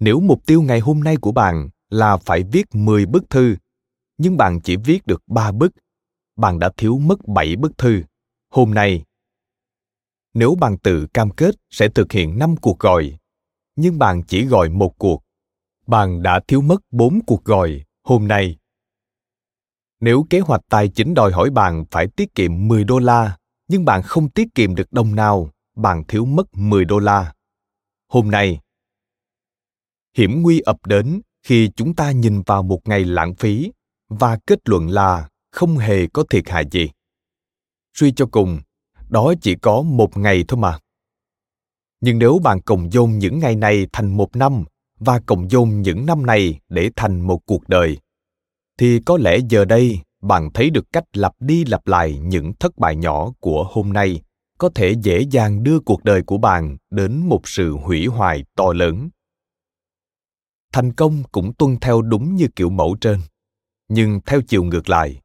nếu 0.00 0.20
mục 0.20 0.46
tiêu 0.46 0.62
ngày 0.62 0.80
hôm 0.80 1.00
nay 1.00 1.16
của 1.16 1.32
bạn 1.32 1.68
là 1.90 2.16
phải 2.16 2.42
viết 2.42 2.74
10 2.74 3.06
bức 3.06 3.30
thư, 3.30 3.56
nhưng 4.18 4.36
bạn 4.36 4.60
chỉ 4.60 4.76
viết 4.76 5.06
được 5.06 5.22
3 5.26 5.52
bức, 5.52 5.72
bạn 6.36 6.58
đã 6.58 6.70
thiếu 6.76 6.98
mất 6.98 7.28
7 7.28 7.56
bức 7.56 7.78
thư. 7.78 8.02
Hôm 8.50 8.74
nay, 8.74 9.04
nếu 10.34 10.54
bạn 10.54 10.78
tự 10.78 11.06
cam 11.14 11.30
kết 11.30 11.54
sẽ 11.70 11.88
thực 11.88 12.12
hiện 12.12 12.38
5 12.38 12.56
cuộc 12.56 12.78
gọi, 12.78 13.18
nhưng 13.76 13.98
bạn 13.98 14.22
chỉ 14.22 14.44
gọi 14.44 14.68
một 14.68 14.98
cuộc, 14.98 15.22
bạn 15.86 16.22
đã 16.22 16.40
thiếu 16.48 16.60
mất 16.60 16.80
bốn 16.90 17.20
cuộc 17.26 17.44
gọi 17.44 17.84
hôm 18.04 18.28
nay. 18.28 18.56
Nếu 20.00 20.26
kế 20.30 20.40
hoạch 20.40 20.60
tài 20.68 20.88
chính 20.88 21.14
đòi 21.14 21.32
hỏi 21.32 21.50
bạn 21.50 21.84
phải 21.90 22.06
tiết 22.06 22.34
kiệm 22.34 22.68
10 22.68 22.84
đô 22.84 22.98
la, 22.98 23.36
nhưng 23.68 23.84
bạn 23.84 24.02
không 24.02 24.30
tiết 24.30 24.54
kiệm 24.54 24.74
được 24.74 24.92
đồng 24.92 25.14
nào, 25.14 25.50
bạn 25.76 26.04
thiếu 26.08 26.24
mất 26.24 26.56
10 26.56 26.84
đô 26.84 26.98
la. 26.98 27.34
Hôm 28.08 28.30
nay, 28.30 28.60
hiểm 30.16 30.42
nguy 30.42 30.60
ập 30.60 30.86
đến 30.86 31.20
khi 31.42 31.70
chúng 31.76 31.94
ta 31.94 32.12
nhìn 32.12 32.42
vào 32.42 32.62
một 32.62 32.88
ngày 32.88 33.04
lãng 33.04 33.34
phí 33.34 33.72
và 34.08 34.38
kết 34.46 34.58
luận 34.68 34.88
là 34.88 35.28
không 35.50 35.76
hề 35.78 36.06
có 36.06 36.24
thiệt 36.30 36.48
hại 36.48 36.64
gì 36.70 36.90
suy 37.94 38.12
cho 38.12 38.26
cùng 38.26 38.60
đó 39.08 39.34
chỉ 39.40 39.54
có 39.54 39.82
một 39.82 40.16
ngày 40.16 40.44
thôi 40.48 40.60
mà 40.60 40.78
nhưng 42.04 42.18
nếu 42.18 42.38
bạn 42.44 42.60
cộng 42.60 42.92
dồn 42.92 43.18
những 43.18 43.38
ngày 43.38 43.56
này 43.56 43.86
thành 43.92 44.16
một 44.16 44.36
năm 44.36 44.64
và 44.98 45.20
cộng 45.26 45.50
dồn 45.50 45.82
những 45.82 46.06
năm 46.06 46.26
này 46.26 46.60
để 46.68 46.90
thành 46.96 47.20
một 47.20 47.46
cuộc 47.46 47.68
đời 47.68 47.98
thì 48.78 49.00
có 49.06 49.18
lẽ 49.20 49.38
giờ 49.48 49.64
đây 49.64 50.00
bạn 50.22 50.50
thấy 50.54 50.70
được 50.70 50.92
cách 50.92 51.04
lặp 51.12 51.32
đi 51.40 51.64
lặp 51.64 51.86
lại 51.86 52.18
những 52.18 52.52
thất 52.60 52.78
bại 52.78 52.96
nhỏ 52.96 53.32
của 53.40 53.68
hôm 53.70 53.92
nay 53.92 54.22
có 54.58 54.70
thể 54.74 54.94
dễ 55.02 55.20
dàng 55.30 55.62
đưa 55.62 55.80
cuộc 55.80 56.04
đời 56.04 56.22
của 56.22 56.38
bạn 56.38 56.76
đến 56.90 57.26
một 57.28 57.48
sự 57.48 57.72
hủy 57.72 58.06
hoại 58.06 58.44
to 58.56 58.72
lớn 58.72 59.08
thành 60.74 60.92
công 60.92 61.22
cũng 61.32 61.52
tuân 61.54 61.76
theo 61.80 62.02
đúng 62.02 62.34
như 62.34 62.48
kiểu 62.56 62.70
mẫu 62.70 62.96
trên. 63.00 63.20
Nhưng 63.88 64.20
theo 64.26 64.40
chiều 64.48 64.64
ngược 64.64 64.88
lại, 64.88 65.20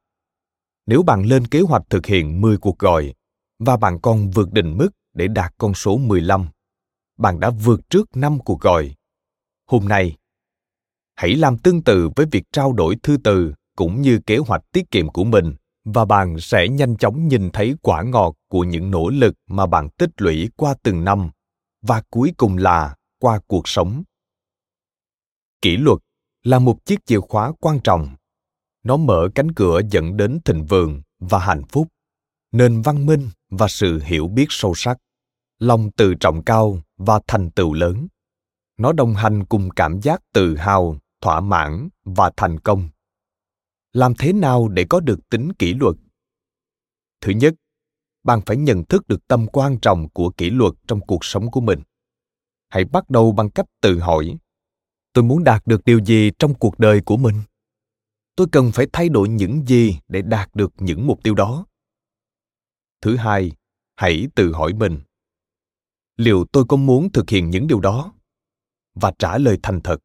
nếu 0.86 1.04
bạn 1.04 1.26
lên 1.26 1.48
kế 1.48 1.62
hoạch 1.62 1.84
thực 1.90 2.06
hiện 2.06 2.42
10 2.42 2.58
cuộc 2.58 2.80
gọi 2.80 3.14
và 3.60 3.78
bạn 3.78 4.00
còn 4.02 4.30
vượt 4.30 4.54
định 4.54 4.78
mức 4.78 4.90
để 5.14 5.28
đạt 5.28 5.54
con 5.58 5.74
số 5.74 5.98
15, 5.98 6.48
bạn 7.20 7.40
đã 7.40 7.50
vượt 7.50 7.90
trước 7.90 8.18
năm 8.18 8.40
cuộc 8.40 8.62
gọi. 8.62 8.96
Hôm 9.68 9.88
nay, 9.88 10.18
hãy 11.16 11.36
làm 11.36 11.58
tương 11.58 11.84
tự 11.84 12.10
với 12.16 12.26
việc 12.32 12.44
trao 12.52 12.74
đổi 12.74 12.96
thư 13.04 13.18
từ 13.24 13.54
cũng 13.76 14.02
như 14.02 14.20
kế 14.26 14.38
hoạch 14.38 14.62
tiết 14.72 14.92
kiệm 14.92 15.10
của 15.10 15.24
mình 15.24 15.56
và 15.86 16.06
bạn 16.06 16.40
sẽ 16.40 16.68
nhanh 16.68 16.98
chóng 16.98 17.28
nhìn 17.28 17.50
thấy 17.54 17.76
quả 17.82 18.04
ngọt 18.04 18.36
của 18.48 18.64
những 18.64 18.92
nỗ 18.92 19.10
lực 19.10 19.36
mà 19.48 19.66
bạn 19.66 19.90
tích 19.90 20.10
lũy 20.18 20.50
qua 20.56 20.76
từng 20.84 21.04
năm 21.04 21.30
và 21.82 22.04
cuối 22.10 22.34
cùng 22.38 22.58
là 22.58 22.96
qua 23.20 23.40
cuộc 23.48 23.68
sống. 23.68 24.04
Kỷ 25.62 25.78
luật 25.78 25.98
là 26.44 26.60
một 26.60 26.86
chiếc 26.86 27.06
chìa 27.06 27.20
khóa 27.20 27.52
quan 27.60 27.80
trọng. 27.84 28.16
Nó 28.84 28.98
mở 28.98 29.30
cánh 29.36 29.54
cửa 29.54 29.82
dẫn 29.92 30.18
đến 30.18 30.40
thịnh 30.46 30.66
vượng 30.66 31.02
và 31.20 31.40
hạnh 31.40 31.64
phúc. 31.70 31.88
Nền 32.52 32.82
văn 32.82 33.06
minh 33.06 33.30
và 33.50 33.68
sự 33.68 34.00
hiểu 34.04 34.28
biết 34.28 34.46
sâu 34.50 34.74
sắc 34.76 34.98
lòng 35.60 35.92
tự 35.92 36.14
trọng 36.14 36.44
cao 36.44 36.82
và 37.00 37.20
thành 37.28 37.52
tựu 37.52 37.74
lớn. 37.74 38.08
Nó 38.78 38.94
đồng 38.94 39.14
hành 39.14 39.46
cùng 39.46 39.70
cảm 39.76 40.02
giác 40.02 40.22
tự 40.34 40.56
hào, 40.56 40.98
thỏa 41.22 41.42
mãn 41.42 41.90
và 42.04 42.32
thành 42.38 42.60
công. 42.60 42.90
Làm 43.94 44.14
thế 44.20 44.34
nào 44.34 44.68
để 44.68 44.86
có 44.90 45.00
được 45.00 45.30
tính 45.30 45.54
kỷ 45.54 45.74
luật? 45.74 45.96
Thứ 47.22 47.32
nhất, 47.32 47.54
bạn 48.24 48.42
phải 48.46 48.58
nhận 48.58 48.86
thức 48.86 49.08
được 49.08 49.28
tầm 49.28 49.48
quan 49.48 49.80
trọng 49.80 50.10
của 50.10 50.30
kỷ 50.38 50.50
luật 50.50 50.74
trong 50.88 51.00
cuộc 51.02 51.26
sống 51.26 51.52
của 51.52 51.62
mình. 51.62 51.80
Hãy 52.70 52.86
bắt 52.86 53.10
đầu 53.10 53.32
bằng 53.32 53.50
cách 53.50 53.66
tự 53.82 54.00
hỏi, 54.00 54.38
tôi 55.14 55.24
muốn 55.24 55.44
đạt 55.44 55.68
được 55.68 55.86
điều 55.86 56.00
gì 56.06 56.32
trong 56.40 56.54
cuộc 56.54 56.80
đời 56.80 57.02
của 57.06 57.18
mình? 57.18 57.36
Tôi 58.36 58.48
cần 58.52 58.72
phải 58.72 58.88
thay 58.94 59.10
đổi 59.10 59.30
những 59.30 59.68
gì 59.68 60.00
để 60.08 60.22
đạt 60.22 60.50
được 60.54 60.74
những 60.78 61.08
mục 61.08 61.20
tiêu 61.24 61.36
đó. 61.36 61.66
Thứ 63.02 63.16
hai, 63.16 63.52
hãy 63.96 64.28
tự 64.36 64.54
hỏi 64.54 64.74
mình 64.74 65.00
liệu 66.20 66.46
tôi 66.52 66.66
có 66.70 66.78
muốn 66.78 67.12
thực 67.12 67.30
hiện 67.30 67.50
những 67.50 67.68
điều 67.68 67.80
đó? 67.80 68.14
Và 68.96 69.12
trả 69.20 69.38
lời 69.38 69.60
thành 69.64 69.82
thật. 69.82 69.98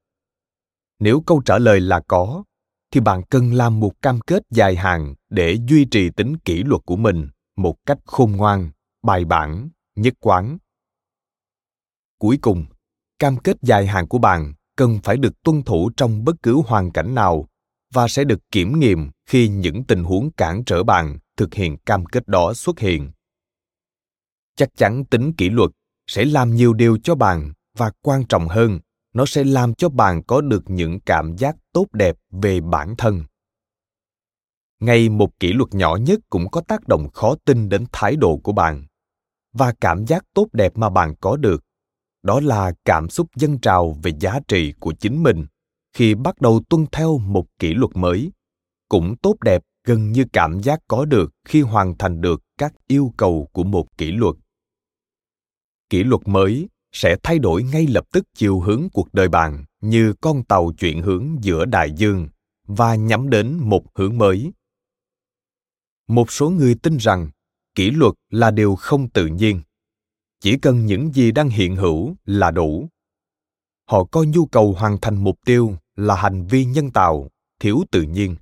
Nếu 0.98 1.22
câu 1.26 1.42
trả 1.44 1.58
lời 1.58 1.80
là 1.80 2.00
có, 2.08 2.44
thì 2.90 3.00
bạn 3.00 3.22
cần 3.30 3.52
làm 3.52 3.80
một 3.80 4.02
cam 4.02 4.20
kết 4.20 4.42
dài 4.50 4.76
hạn 4.76 5.14
để 5.28 5.58
duy 5.68 5.84
trì 5.84 6.10
tính 6.10 6.36
kỷ 6.36 6.62
luật 6.62 6.82
của 6.86 6.96
mình 6.96 7.28
một 7.56 7.76
cách 7.86 7.98
khôn 8.04 8.32
ngoan, 8.32 8.70
bài 9.02 9.24
bản, 9.24 9.68
nhất 9.96 10.14
quán. 10.20 10.58
Cuối 12.18 12.38
cùng, 12.42 12.64
cam 13.18 13.36
kết 13.38 13.56
dài 13.62 13.86
hạn 13.86 14.08
của 14.08 14.18
bạn 14.18 14.54
cần 14.76 14.98
phải 15.04 15.16
được 15.16 15.42
tuân 15.42 15.62
thủ 15.62 15.90
trong 15.96 16.24
bất 16.24 16.36
cứ 16.42 16.62
hoàn 16.66 16.92
cảnh 16.92 17.14
nào 17.14 17.48
và 17.92 18.08
sẽ 18.08 18.24
được 18.24 18.50
kiểm 18.50 18.80
nghiệm 18.80 19.10
khi 19.26 19.48
những 19.48 19.84
tình 19.84 20.04
huống 20.04 20.30
cản 20.32 20.64
trở 20.64 20.82
bạn 20.82 21.18
thực 21.36 21.54
hiện 21.54 21.76
cam 21.76 22.06
kết 22.06 22.28
đó 22.28 22.54
xuất 22.54 22.78
hiện. 22.78 23.10
Chắc 24.56 24.68
chắn 24.76 25.04
tính 25.04 25.32
kỷ 25.32 25.48
luật 25.48 25.70
sẽ 26.06 26.24
làm 26.24 26.54
nhiều 26.54 26.72
điều 26.72 26.98
cho 27.02 27.14
bạn 27.14 27.52
và 27.76 27.90
quan 28.02 28.24
trọng 28.26 28.48
hơn, 28.48 28.80
nó 29.14 29.26
sẽ 29.26 29.44
làm 29.44 29.74
cho 29.74 29.88
bạn 29.88 30.22
có 30.22 30.40
được 30.40 30.62
những 30.66 31.00
cảm 31.00 31.36
giác 31.36 31.56
tốt 31.72 31.86
đẹp 31.92 32.16
về 32.30 32.60
bản 32.60 32.94
thân. 32.98 33.24
Ngay 34.80 35.08
một 35.08 35.40
kỷ 35.40 35.52
luật 35.52 35.74
nhỏ 35.74 35.96
nhất 35.96 36.20
cũng 36.30 36.50
có 36.50 36.60
tác 36.60 36.88
động 36.88 37.08
khó 37.10 37.34
tin 37.44 37.68
đến 37.68 37.84
thái 37.92 38.16
độ 38.16 38.36
của 38.36 38.52
bạn 38.52 38.86
và 39.52 39.74
cảm 39.80 40.06
giác 40.06 40.24
tốt 40.34 40.46
đẹp 40.52 40.72
mà 40.76 40.90
bạn 40.90 41.14
có 41.20 41.36
được. 41.36 41.64
Đó 42.22 42.40
là 42.40 42.72
cảm 42.84 43.08
xúc 43.08 43.26
dâng 43.36 43.60
trào 43.60 43.96
về 44.02 44.12
giá 44.20 44.40
trị 44.48 44.72
của 44.80 44.92
chính 45.00 45.22
mình 45.22 45.46
khi 45.92 46.14
bắt 46.14 46.40
đầu 46.40 46.60
tuân 46.68 46.86
theo 46.92 47.18
một 47.18 47.46
kỷ 47.58 47.74
luật 47.74 47.90
mới, 47.94 48.32
cũng 48.88 49.16
tốt 49.16 49.36
đẹp 49.40 49.62
gần 49.84 50.12
như 50.12 50.24
cảm 50.32 50.62
giác 50.62 50.80
có 50.88 51.04
được 51.04 51.32
khi 51.44 51.60
hoàn 51.60 51.98
thành 51.98 52.20
được 52.20 52.42
các 52.58 52.72
yêu 52.86 53.12
cầu 53.16 53.48
của 53.52 53.64
một 53.64 53.98
kỷ 53.98 54.12
luật 54.12 54.34
kỷ 55.94 56.04
luật 56.04 56.28
mới 56.28 56.68
sẽ 56.92 57.16
thay 57.22 57.38
đổi 57.38 57.62
ngay 57.62 57.86
lập 57.86 58.04
tức 58.12 58.24
chiều 58.34 58.60
hướng 58.60 58.88
cuộc 58.92 59.14
đời 59.14 59.28
bạn 59.28 59.64
như 59.80 60.14
con 60.20 60.44
tàu 60.44 60.72
chuyển 60.78 61.02
hướng 61.02 61.36
giữa 61.40 61.64
đại 61.64 61.92
dương 61.92 62.28
và 62.66 62.94
nhắm 62.94 63.30
đến 63.30 63.56
một 63.62 63.84
hướng 63.94 64.18
mới. 64.18 64.52
Một 66.08 66.32
số 66.32 66.50
người 66.50 66.74
tin 66.74 66.96
rằng 66.96 67.30
kỷ 67.74 67.90
luật 67.90 68.14
là 68.30 68.50
điều 68.50 68.76
không 68.76 69.08
tự 69.08 69.26
nhiên. 69.26 69.62
Chỉ 70.40 70.58
cần 70.58 70.86
những 70.86 71.14
gì 71.14 71.32
đang 71.32 71.48
hiện 71.48 71.76
hữu 71.76 72.16
là 72.24 72.50
đủ. 72.50 72.88
Họ 73.90 74.04
coi 74.04 74.26
nhu 74.26 74.46
cầu 74.46 74.72
hoàn 74.72 74.98
thành 75.00 75.24
mục 75.24 75.38
tiêu 75.46 75.76
là 75.96 76.14
hành 76.14 76.46
vi 76.46 76.64
nhân 76.64 76.90
tạo, 76.90 77.30
thiếu 77.60 77.84
tự 77.90 78.02
nhiên. 78.02 78.36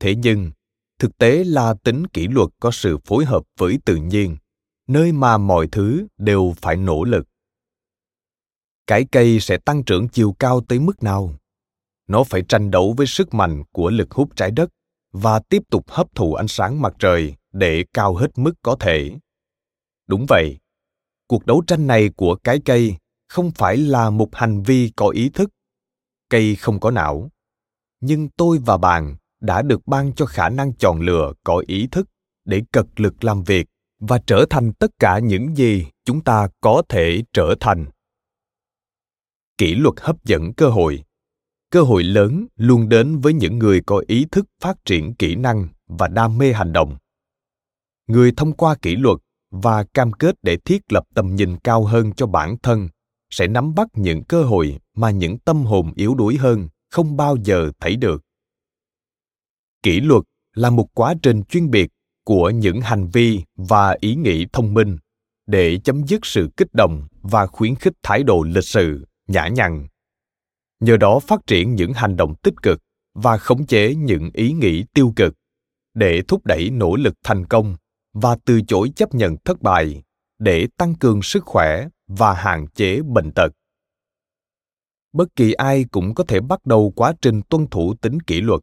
Thế 0.00 0.14
nhưng, 0.14 0.50
thực 0.98 1.18
tế 1.18 1.44
là 1.44 1.74
tính 1.84 2.06
kỷ 2.06 2.28
luật 2.28 2.48
có 2.60 2.70
sự 2.70 2.98
phối 3.04 3.24
hợp 3.24 3.42
với 3.58 3.78
tự 3.84 3.96
nhiên 3.96 4.36
nơi 4.90 5.12
mà 5.12 5.38
mọi 5.38 5.68
thứ 5.72 6.06
đều 6.18 6.54
phải 6.56 6.76
nỗ 6.76 7.04
lực. 7.04 7.28
Cái 8.86 9.06
cây 9.12 9.40
sẽ 9.40 9.58
tăng 9.58 9.84
trưởng 9.84 10.08
chiều 10.08 10.34
cao 10.38 10.60
tới 10.68 10.78
mức 10.78 11.02
nào? 11.02 11.34
Nó 12.06 12.24
phải 12.24 12.42
tranh 12.48 12.70
đấu 12.70 12.94
với 12.96 13.06
sức 13.06 13.34
mạnh 13.34 13.62
của 13.72 13.90
lực 13.90 14.10
hút 14.10 14.36
trái 14.36 14.50
đất 14.50 14.70
và 15.12 15.40
tiếp 15.48 15.62
tục 15.70 15.90
hấp 15.90 16.14
thụ 16.14 16.34
ánh 16.34 16.48
sáng 16.48 16.82
mặt 16.82 16.94
trời 16.98 17.34
để 17.52 17.84
cao 17.94 18.14
hết 18.14 18.38
mức 18.38 18.52
có 18.62 18.76
thể. 18.80 19.10
Đúng 20.06 20.26
vậy, 20.28 20.58
cuộc 21.26 21.46
đấu 21.46 21.62
tranh 21.66 21.86
này 21.86 22.10
của 22.16 22.36
cái 22.44 22.60
cây 22.64 22.94
không 23.28 23.50
phải 23.50 23.76
là 23.76 24.10
một 24.10 24.28
hành 24.32 24.62
vi 24.62 24.92
có 24.96 25.08
ý 25.08 25.28
thức. 25.28 25.50
Cây 26.30 26.56
không 26.56 26.80
có 26.80 26.90
não, 26.90 27.30
nhưng 28.00 28.28
tôi 28.28 28.58
và 28.58 28.76
bạn 28.76 29.16
đã 29.40 29.62
được 29.62 29.86
ban 29.86 30.12
cho 30.12 30.26
khả 30.26 30.48
năng 30.48 30.74
chọn 30.74 31.00
lựa 31.00 31.32
có 31.44 31.62
ý 31.66 31.88
thức 31.92 32.08
để 32.44 32.62
cật 32.72 32.86
lực 32.96 33.24
làm 33.24 33.42
việc 33.42 33.69
và 34.00 34.18
trở 34.26 34.44
thành 34.50 34.72
tất 34.72 34.90
cả 34.98 35.18
những 35.18 35.56
gì 35.56 35.86
chúng 36.04 36.20
ta 36.24 36.48
có 36.60 36.82
thể 36.88 37.22
trở 37.32 37.54
thành. 37.60 37.86
Kỷ 39.58 39.74
luật 39.74 39.94
hấp 40.00 40.24
dẫn 40.24 40.52
cơ 40.54 40.68
hội. 40.68 41.04
Cơ 41.70 41.82
hội 41.82 42.02
lớn 42.02 42.46
luôn 42.56 42.88
đến 42.88 43.18
với 43.18 43.32
những 43.32 43.58
người 43.58 43.82
có 43.86 44.02
ý 44.06 44.26
thức 44.32 44.46
phát 44.60 44.84
triển 44.84 45.14
kỹ 45.14 45.34
năng 45.34 45.68
và 45.86 46.08
đam 46.08 46.38
mê 46.38 46.52
hành 46.52 46.72
động. 46.72 46.96
Người 48.06 48.32
thông 48.36 48.52
qua 48.52 48.74
kỷ 48.82 48.96
luật 48.96 49.18
và 49.50 49.84
cam 49.84 50.12
kết 50.12 50.34
để 50.42 50.56
thiết 50.56 50.92
lập 50.92 51.04
tầm 51.14 51.34
nhìn 51.34 51.56
cao 51.56 51.84
hơn 51.84 52.12
cho 52.12 52.26
bản 52.26 52.56
thân 52.62 52.88
sẽ 53.30 53.46
nắm 53.46 53.74
bắt 53.74 53.88
những 53.94 54.24
cơ 54.24 54.42
hội 54.42 54.78
mà 54.94 55.10
những 55.10 55.38
tâm 55.38 55.64
hồn 55.64 55.92
yếu 55.96 56.14
đuối 56.14 56.36
hơn 56.36 56.68
không 56.90 57.16
bao 57.16 57.36
giờ 57.44 57.70
thấy 57.80 57.96
được. 57.96 58.22
Kỷ 59.82 60.00
luật 60.00 60.22
là 60.54 60.70
một 60.70 60.88
quá 60.94 61.14
trình 61.22 61.42
chuyên 61.42 61.70
biệt 61.70 61.90
của 62.30 62.50
những 62.50 62.80
hành 62.80 63.08
vi 63.12 63.42
và 63.56 63.96
ý 64.00 64.14
nghĩ 64.14 64.46
thông 64.52 64.74
minh 64.74 64.96
để 65.46 65.78
chấm 65.84 66.06
dứt 66.06 66.26
sự 66.26 66.50
kích 66.56 66.74
động 66.74 67.08
và 67.22 67.46
khuyến 67.46 67.74
khích 67.74 67.92
thái 68.02 68.22
độ 68.22 68.42
lịch 68.42 68.64
sự, 68.64 69.06
nhã 69.26 69.48
nhặn. 69.48 69.88
Nhờ 70.80 70.96
đó 70.96 71.18
phát 71.18 71.40
triển 71.46 71.74
những 71.74 71.92
hành 71.92 72.16
động 72.16 72.34
tích 72.42 72.54
cực 72.62 72.82
và 73.14 73.36
khống 73.36 73.66
chế 73.66 73.94
những 73.94 74.30
ý 74.32 74.52
nghĩ 74.52 74.84
tiêu 74.94 75.12
cực 75.16 75.34
để 75.94 76.22
thúc 76.28 76.46
đẩy 76.46 76.70
nỗ 76.70 76.96
lực 76.96 77.14
thành 77.24 77.46
công 77.46 77.76
và 78.12 78.36
từ 78.44 78.60
chối 78.68 78.92
chấp 78.96 79.14
nhận 79.14 79.36
thất 79.44 79.62
bại 79.62 80.02
để 80.38 80.68
tăng 80.76 80.94
cường 80.94 81.22
sức 81.22 81.44
khỏe 81.44 81.88
và 82.06 82.34
hạn 82.34 82.66
chế 82.74 83.02
bệnh 83.02 83.32
tật. 83.32 83.52
Bất 85.12 85.36
kỳ 85.36 85.52
ai 85.52 85.84
cũng 85.90 86.14
có 86.14 86.24
thể 86.28 86.40
bắt 86.40 86.66
đầu 86.66 86.92
quá 86.96 87.12
trình 87.22 87.42
tuân 87.48 87.66
thủ 87.66 87.94
tính 87.94 88.20
kỷ 88.20 88.40
luật. 88.40 88.60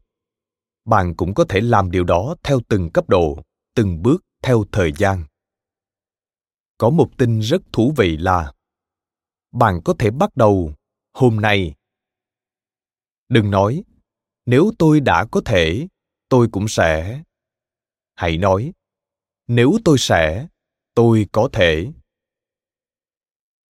Bạn 0.84 1.16
cũng 1.16 1.34
có 1.34 1.44
thể 1.48 1.60
làm 1.60 1.90
điều 1.90 2.04
đó 2.04 2.36
theo 2.42 2.60
từng 2.68 2.90
cấp 2.90 3.08
độ 3.08 3.38
từng 3.78 4.02
bước 4.02 4.24
theo 4.42 4.64
thời 4.72 4.92
gian. 4.92 5.24
Có 6.78 6.90
một 6.90 7.08
tin 7.18 7.40
rất 7.40 7.62
thú 7.72 7.94
vị 7.96 8.16
là, 8.16 8.52
bạn 9.52 9.80
có 9.84 9.94
thể 9.98 10.10
bắt 10.10 10.36
đầu 10.36 10.72
hôm 11.12 11.36
nay. 11.36 11.74
Đừng 13.28 13.50
nói, 13.50 13.84
nếu 14.46 14.70
tôi 14.78 15.00
đã 15.00 15.26
có 15.30 15.40
thể, 15.44 15.86
tôi 16.28 16.48
cũng 16.52 16.68
sẽ. 16.68 17.22
Hãy 18.14 18.36
nói, 18.38 18.72
nếu 19.46 19.72
tôi 19.84 19.98
sẽ, 19.98 20.48
tôi 20.94 21.26
có 21.32 21.48
thể. 21.52 21.92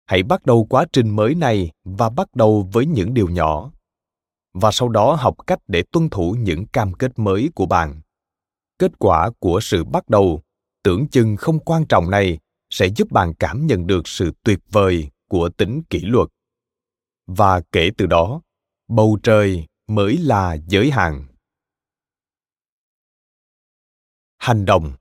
Hãy 0.05 0.23
bắt 0.23 0.45
đầu 0.45 0.67
quá 0.69 0.85
trình 0.93 1.15
mới 1.15 1.35
này 1.35 1.71
và 1.83 2.09
bắt 2.09 2.35
đầu 2.35 2.69
với 2.73 2.85
những 2.85 3.13
điều 3.13 3.29
nhỏ. 3.29 3.71
Và 4.53 4.71
sau 4.71 4.89
đó 4.89 5.17
học 5.19 5.35
cách 5.47 5.59
để 5.67 5.83
tuân 5.91 6.09
thủ 6.09 6.35
những 6.39 6.65
cam 6.65 6.93
kết 6.93 7.19
mới 7.19 7.49
của 7.55 7.65
bạn 7.65 8.01
kết 8.79 8.91
quả 8.99 9.29
của 9.39 9.59
sự 9.61 9.83
bắt 9.83 10.09
đầu, 10.09 10.41
tưởng 10.83 11.07
chừng 11.07 11.35
không 11.35 11.59
quan 11.59 11.85
trọng 11.85 12.11
này 12.11 12.39
sẽ 12.69 12.87
giúp 12.95 13.11
bạn 13.11 13.33
cảm 13.33 13.67
nhận 13.67 13.87
được 13.87 14.07
sự 14.07 14.31
tuyệt 14.43 14.59
vời 14.71 15.09
của 15.29 15.49
tính 15.49 15.81
kỷ 15.89 15.99
luật. 15.99 16.27
Và 17.27 17.61
kể 17.71 17.89
từ 17.97 18.05
đó, 18.05 18.41
bầu 18.87 19.17
trời 19.23 19.65
mới 19.87 20.17
là 20.17 20.57
giới 20.67 20.91
hạn. 20.91 21.25
Hành 24.37 24.65
động. 24.65 24.93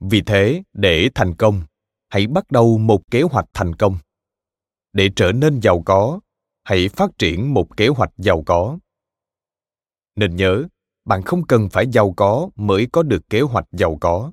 Vì 0.00 0.22
thế, 0.26 0.62
để 0.72 1.10
thành 1.14 1.34
công, 1.34 1.62
hãy 2.08 2.26
bắt 2.26 2.50
đầu 2.50 2.78
một 2.78 3.10
kế 3.10 3.22
hoạch 3.22 3.46
thành 3.52 3.74
công. 3.74 3.98
Để 4.92 5.10
trở 5.16 5.32
nên 5.32 5.60
giàu 5.60 5.82
có 5.86 6.20
hãy 6.68 6.88
phát 6.88 7.10
triển 7.18 7.54
một 7.54 7.76
kế 7.76 7.88
hoạch 7.88 8.10
giàu 8.18 8.42
có. 8.46 8.78
Nên 10.16 10.36
nhớ, 10.36 10.64
bạn 11.04 11.22
không 11.22 11.46
cần 11.46 11.68
phải 11.68 11.86
giàu 11.92 12.12
có 12.16 12.50
mới 12.56 12.86
có 12.92 13.02
được 13.02 13.30
kế 13.30 13.40
hoạch 13.40 13.64
giàu 13.72 13.98
có. 14.00 14.32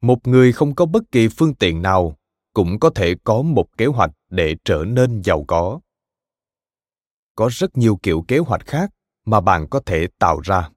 Một 0.00 0.26
người 0.26 0.52
không 0.52 0.74
có 0.74 0.86
bất 0.86 1.02
kỳ 1.12 1.28
phương 1.28 1.54
tiện 1.54 1.82
nào 1.82 2.16
cũng 2.54 2.80
có 2.80 2.90
thể 2.90 3.14
có 3.24 3.42
một 3.42 3.76
kế 3.76 3.86
hoạch 3.86 4.10
để 4.30 4.56
trở 4.64 4.84
nên 4.86 5.22
giàu 5.22 5.44
có. 5.48 5.80
Có 7.34 7.48
rất 7.52 7.76
nhiều 7.76 7.98
kiểu 8.02 8.24
kế 8.28 8.38
hoạch 8.38 8.66
khác 8.66 8.90
mà 9.24 9.40
bạn 9.40 9.68
có 9.70 9.80
thể 9.86 10.06
tạo 10.18 10.40
ra. 10.40 10.70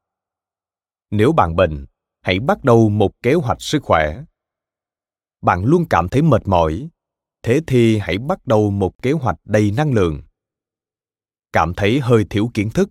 Nếu 1.11 1.31
bạn 1.31 1.55
bệnh, 1.55 1.85
hãy 2.21 2.39
bắt 2.39 2.63
đầu 2.63 2.89
một 2.89 3.11
kế 3.23 3.33
hoạch 3.33 3.61
sức 3.61 3.83
khỏe. 3.83 4.23
Bạn 5.41 5.65
luôn 5.65 5.85
cảm 5.89 6.09
thấy 6.09 6.21
mệt 6.21 6.47
mỏi, 6.47 6.89
thế 7.43 7.61
thì 7.67 7.97
hãy 7.97 8.17
bắt 8.17 8.47
đầu 8.47 8.71
một 8.71 9.01
kế 9.01 9.11
hoạch 9.11 9.37
đầy 9.43 9.71
năng 9.71 9.93
lượng 9.93 10.21
cảm 11.55 11.73
thấy 11.73 11.99
hơi 11.99 12.25
thiếu 12.29 12.51
kiến 12.53 12.69
thức. 12.69 12.89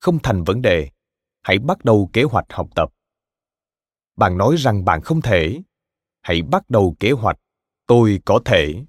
Không 0.00 0.18
thành 0.22 0.44
vấn 0.44 0.62
đề, 0.62 0.90
hãy 1.42 1.58
bắt 1.58 1.84
đầu 1.84 2.10
kế 2.12 2.22
hoạch 2.22 2.44
học 2.50 2.68
tập. 2.74 2.92
Bạn 4.16 4.38
nói 4.38 4.56
rằng 4.58 4.84
bạn 4.84 5.00
không 5.00 5.22
thể, 5.22 5.62
hãy 6.22 6.42
bắt 6.42 6.70
đầu 6.70 6.96
kế 7.00 7.10
hoạch, 7.10 7.38
tôi 7.86 8.20
có 8.24 8.40
thể. 8.44 8.84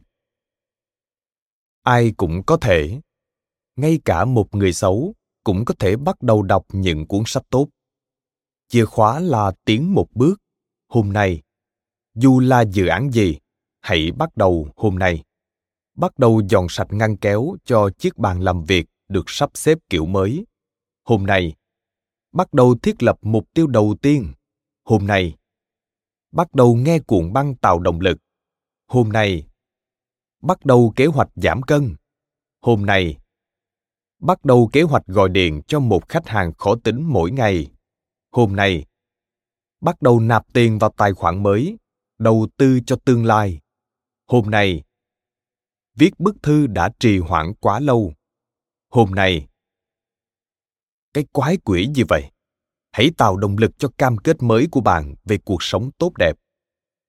Ai 1.82 2.14
cũng 2.18 2.44
có 2.46 2.58
thể, 2.58 3.02
ngay 3.76 4.00
cả 4.06 4.26
một 4.26 4.56
người 4.56 4.74
xấu 4.74 5.14
cũng 5.44 5.66
có 5.66 5.74
thể 5.80 5.96
bắt 5.96 6.22
đầu 6.22 6.42
đọc 6.42 6.66
những 6.72 7.08
cuốn 7.08 7.24
sách 7.26 7.44
tốt. 7.50 7.68
Chìa 8.68 8.86
khóa 8.86 9.20
là 9.20 9.52
tiến 9.66 9.94
một 9.94 10.08
bước. 10.12 10.36
Hôm 10.88 11.14
nay, 11.14 11.42
dù 12.16 12.40
là 12.40 12.62
dự 12.62 12.86
án 12.86 13.12
gì, 13.12 13.38
hãy 13.82 14.12
bắt 14.12 14.38
đầu 14.38 14.68
hôm 14.76 15.00
nay. 15.00 15.24
Bắt 15.96 16.20
đầu 16.20 16.42
dọn 16.50 16.66
sạch 16.70 16.88
ngăn 16.92 17.18
kéo 17.18 17.56
cho 17.66 17.90
chiếc 17.98 18.18
bàn 18.18 18.42
làm 18.42 18.64
việc 18.64 18.86
được 19.14 19.30
sắp 19.30 19.50
xếp 19.54 19.78
kiểu 19.90 20.06
mới. 20.06 20.46
Hôm 21.06 21.26
nay, 21.26 21.56
bắt 22.32 22.54
đầu 22.54 22.76
thiết 22.82 23.04
lập 23.04 23.18
mục 23.22 23.48
tiêu 23.54 23.68
đầu 23.68 23.96
tiên. 24.02 24.34
Hôm 24.86 25.08
nay, 25.08 25.36
bắt 26.32 26.54
đầu 26.54 26.76
nghe 26.76 27.00
cuộn 27.00 27.34
băng 27.34 27.56
tạo 27.56 27.80
động 27.80 28.00
lực. 28.00 28.18
Hôm 28.88 29.10
nay, 29.10 29.48
bắt 30.42 30.66
đầu 30.66 30.94
kế 30.96 31.06
hoạch 31.06 31.30
giảm 31.36 31.62
cân. 31.62 31.96
Hôm 32.62 32.86
nay, 32.86 33.18
bắt 34.20 34.46
đầu 34.46 34.70
kế 34.74 34.82
hoạch 34.82 35.06
gọi 35.08 35.30
điện 35.30 35.62
cho 35.68 35.80
một 35.80 36.10
khách 36.10 36.28
hàng 36.28 36.54
khó 36.54 36.76
tính 36.84 37.04
mỗi 37.08 37.32
ngày. 37.32 37.72
Hôm 38.32 38.56
nay, 38.56 38.86
bắt 39.82 40.02
đầu 40.02 40.20
nạp 40.20 40.54
tiền 40.54 40.80
vào 40.80 40.94
tài 40.98 41.14
khoản 41.14 41.44
mới, 41.44 41.78
đầu 42.20 42.48
tư 42.58 42.80
cho 42.86 42.96
tương 43.06 43.26
lai. 43.26 43.60
Hôm 44.28 44.50
nay, 44.50 44.84
viết 45.96 46.20
bức 46.20 46.36
thư 46.44 46.68
đã 46.68 46.90
trì 47.00 47.20
hoãn 47.20 47.54
quá 47.54 47.80
lâu 47.80 48.14
hôm 48.94 49.12
nay. 49.12 49.48
Cái 51.14 51.26
quái 51.32 51.58
quỷ 51.58 51.90
gì 51.96 52.04
vậy? 52.10 52.32
Hãy 52.92 53.10
tạo 53.18 53.38
động 53.38 53.58
lực 53.58 53.72
cho 53.78 53.90
cam 53.98 54.18
kết 54.18 54.44
mới 54.44 54.68
của 54.72 54.82
bạn 54.82 55.16
về 55.26 55.38
cuộc 55.38 55.64
sống 55.64 55.92
tốt 55.98 56.12
đẹp. 56.18 56.38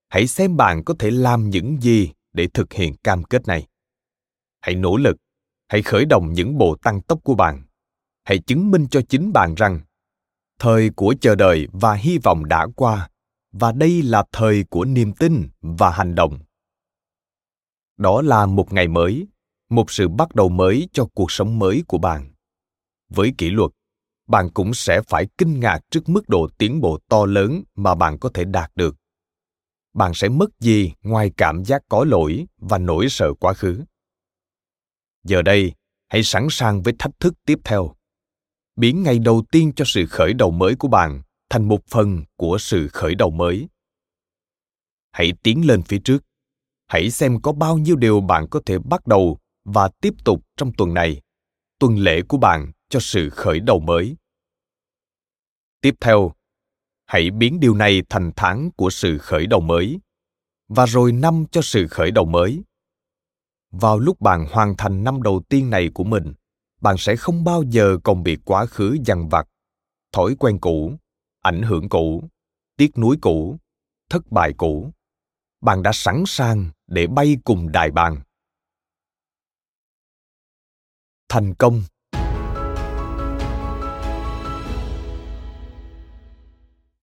Hãy 0.09 0.27
xem 0.27 0.57
bạn 0.57 0.85
có 0.85 0.95
thể 0.99 1.11
làm 1.11 1.51
những 1.51 1.81
gì 1.81 2.13
để 2.33 2.49
thực 2.55 2.73
hiện 2.73 2.97
cam 2.97 3.25
kết 3.25 3.47
này. 3.47 3.67
Hãy 4.61 4.75
nỗ 4.75 4.97
lực. 4.97 5.17
Hãy 5.69 5.83
khởi 5.83 6.05
động 6.05 6.33
những 6.33 6.59
bộ 6.59 6.77
tăng 6.83 7.01
tốc 7.01 7.19
của 7.25 7.35
bạn. 7.35 7.63
Hãy 8.25 8.39
chứng 8.39 8.71
minh 8.71 8.87
cho 8.91 9.01
chính 9.09 9.33
bạn 9.33 9.55
rằng, 9.55 9.81
thời 10.59 10.91
của 10.91 11.15
chờ 11.21 11.35
đợi 11.35 11.69
và 11.73 11.95
hy 11.95 12.19
vọng 12.19 12.45
đã 12.45 12.67
qua, 12.77 13.11
và 13.53 13.73
đây 13.73 14.03
là 14.03 14.25
thời 14.33 14.65
của 14.71 14.85
niềm 14.85 15.13
tin 15.13 15.49
và 15.61 15.91
hành 15.91 16.15
động. 16.15 16.39
Đó 17.97 18.23
là 18.23 18.47
một 18.47 18.73
ngày 18.73 18.89
mới 18.89 19.27
một 19.75 19.91
sự 19.91 20.09
bắt 20.09 20.35
đầu 20.35 20.49
mới 20.49 20.89
cho 20.93 21.07
cuộc 21.15 21.33
sống 21.33 21.59
mới 21.59 21.83
của 21.87 21.99
bạn. 21.99 22.33
Với 23.09 23.33
kỷ 23.39 23.51
luật, 23.51 23.71
bạn 24.27 24.51
cũng 24.55 24.75
sẽ 24.75 25.03
phải 25.03 25.27
kinh 25.39 25.61
ngạc 25.61 25.81
trước 25.91 26.09
mức 26.09 26.29
độ 26.29 26.49
tiến 26.59 26.81
bộ 26.81 26.99
to 27.09 27.27
lớn 27.27 27.63
mà 27.75 27.95
bạn 27.95 28.19
có 28.19 28.31
thể 28.35 28.45
đạt 28.45 28.71
được. 28.75 28.97
Bạn 29.95 30.15
sẽ 30.15 30.29
mất 30.29 30.61
gì 30.61 30.93
ngoài 31.03 31.31
cảm 31.37 31.65
giác 31.65 31.83
có 31.89 32.05
lỗi 32.05 32.47
và 32.57 32.79
nỗi 32.79 33.09
sợ 33.09 33.35
quá 33.35 33.55
khứ? 33.55 33.85
Giờ 35.25 35.43
đây, 35.43 35.73
hãy 36.09 36.23
sẵn 36.23 36.47
sàng 36.51 36.83
với 36.83 36.95
thách 36.99 37.21
thức 37.21 37.35
tiếp 37.47 37.59
theo. 37.65 37.95
Biến 38.77 39.03
ngày 39.03 39.19
đầu 39.19 39.43
tiên 39.53 39.73
cho 39.77 39.85
sự 39.89 40.07
khởi 40.07 40.33
đầu 40.33 40.51
mới 40.51 40.75
của 40.75 40.89
bạn 40.89 41.23
thành 41.51 41.69
một 41.69 41.87
phần 41.87 42.25
của 42.37 42.57
sự 42.61 42.89
khởi 42.89 43.15
đầu 43.15 43.31
mới. 43.31 43.69
Hãy 45.13 45.33
tiến 45.43 45.67
lên 45.67 45.83
phía 45.83 45.99
trước. 46.05 46.25
Hãy 46.87 47.11
xem 47.11 47.41
có 47.41 47.53
bao 47.53 47.79
nhiêu 47.79 47.97
điều 47.97 48.21
bạn 48.21 48.47
có 48.51 48.61
thể 48.67 48.79
bắt 48.79 49.07
đầu 49.07 49.39
và 49.65 49.89
tiếp 50.01 50.15
tục 50.25 50.41
trong 50.57 50.73
tuần 50.73 50.95
này, 50.95 51.21
tuần 51.79 51.99
lễ 51.99 52.23
của 52.29 52.39
bạn 52.39 52.73
cho 52.89 53.01
sự 53.01 53.31
khởi 53.31 53.61
đầu 53.61 53.81
mới. 53.81 54.17
Tiếp 55.81 55.95
theo, 56.01 56.33
hãy 57.07 57.31
biến 57.31 57.61
điều 57.61 57.75
này 57.75 58.03
thành 58.09 58.31
tháng 58.37 58.71
của 58.77 58.91
sự 58.91 59.19
khởi 59.19 59.47
đầu 59.47 59.61
mới, 59.61 60.01
và 60.69 60.87
rồi 60.87 61.13
năm 61.13 61.45
cho 61.51 61.63
sự 61.63 61.87
khởi 61.89 62.11
đầu 62.11 62.25
mới. 62.25 62.63
Vào 63.71 63.99
lúc 63.99 64.21
bạn 64.21 64.47
hoàn 64.51 64.77
thành 64.77 65.05
năm 65.05 65.23
đầu 65.23 65.43
tiên 65.49 65.71
này 65.71 65.91
của 65.95 66.05
mình, 66.05 66.33
bạn 66.81 66.97
sẽ 66.99 67.17
không 67.17 67.45
bao 67.45 67.63
giờ 67.63 67.99
còn 68.05 68.23
bị 68.23 68.37
quá 68.45 68.67
khứ 68.67 68.97
dằn 69.05 69.29
vặt, 69.29 69.49
thói 70.13 70.37
quen 70.39 70.59
cũ, 70.61 70.93
ảnh 71.43 71.63
hưởng 71.63 71.89
cũ, 71.89 72.25
tiếc 72.77 72.99
nuối 72.99 73.17
cũ, 73.23 73.57
thất 74.11 74.33
bại 74.33 74.53
cũ. 74.57 74.91
Bạn 75.61 75.83
đã 75.83 75.93
sẵn 75.93 76.25
sàng 76.27 76.71
để 76.87 77.07
bay 77.07 77.37
cùng 77.45 77.73
đài 77.73 77.91
bàng. 77.91 78.17
Thành 81.35 81.55
công. 81.55 81.83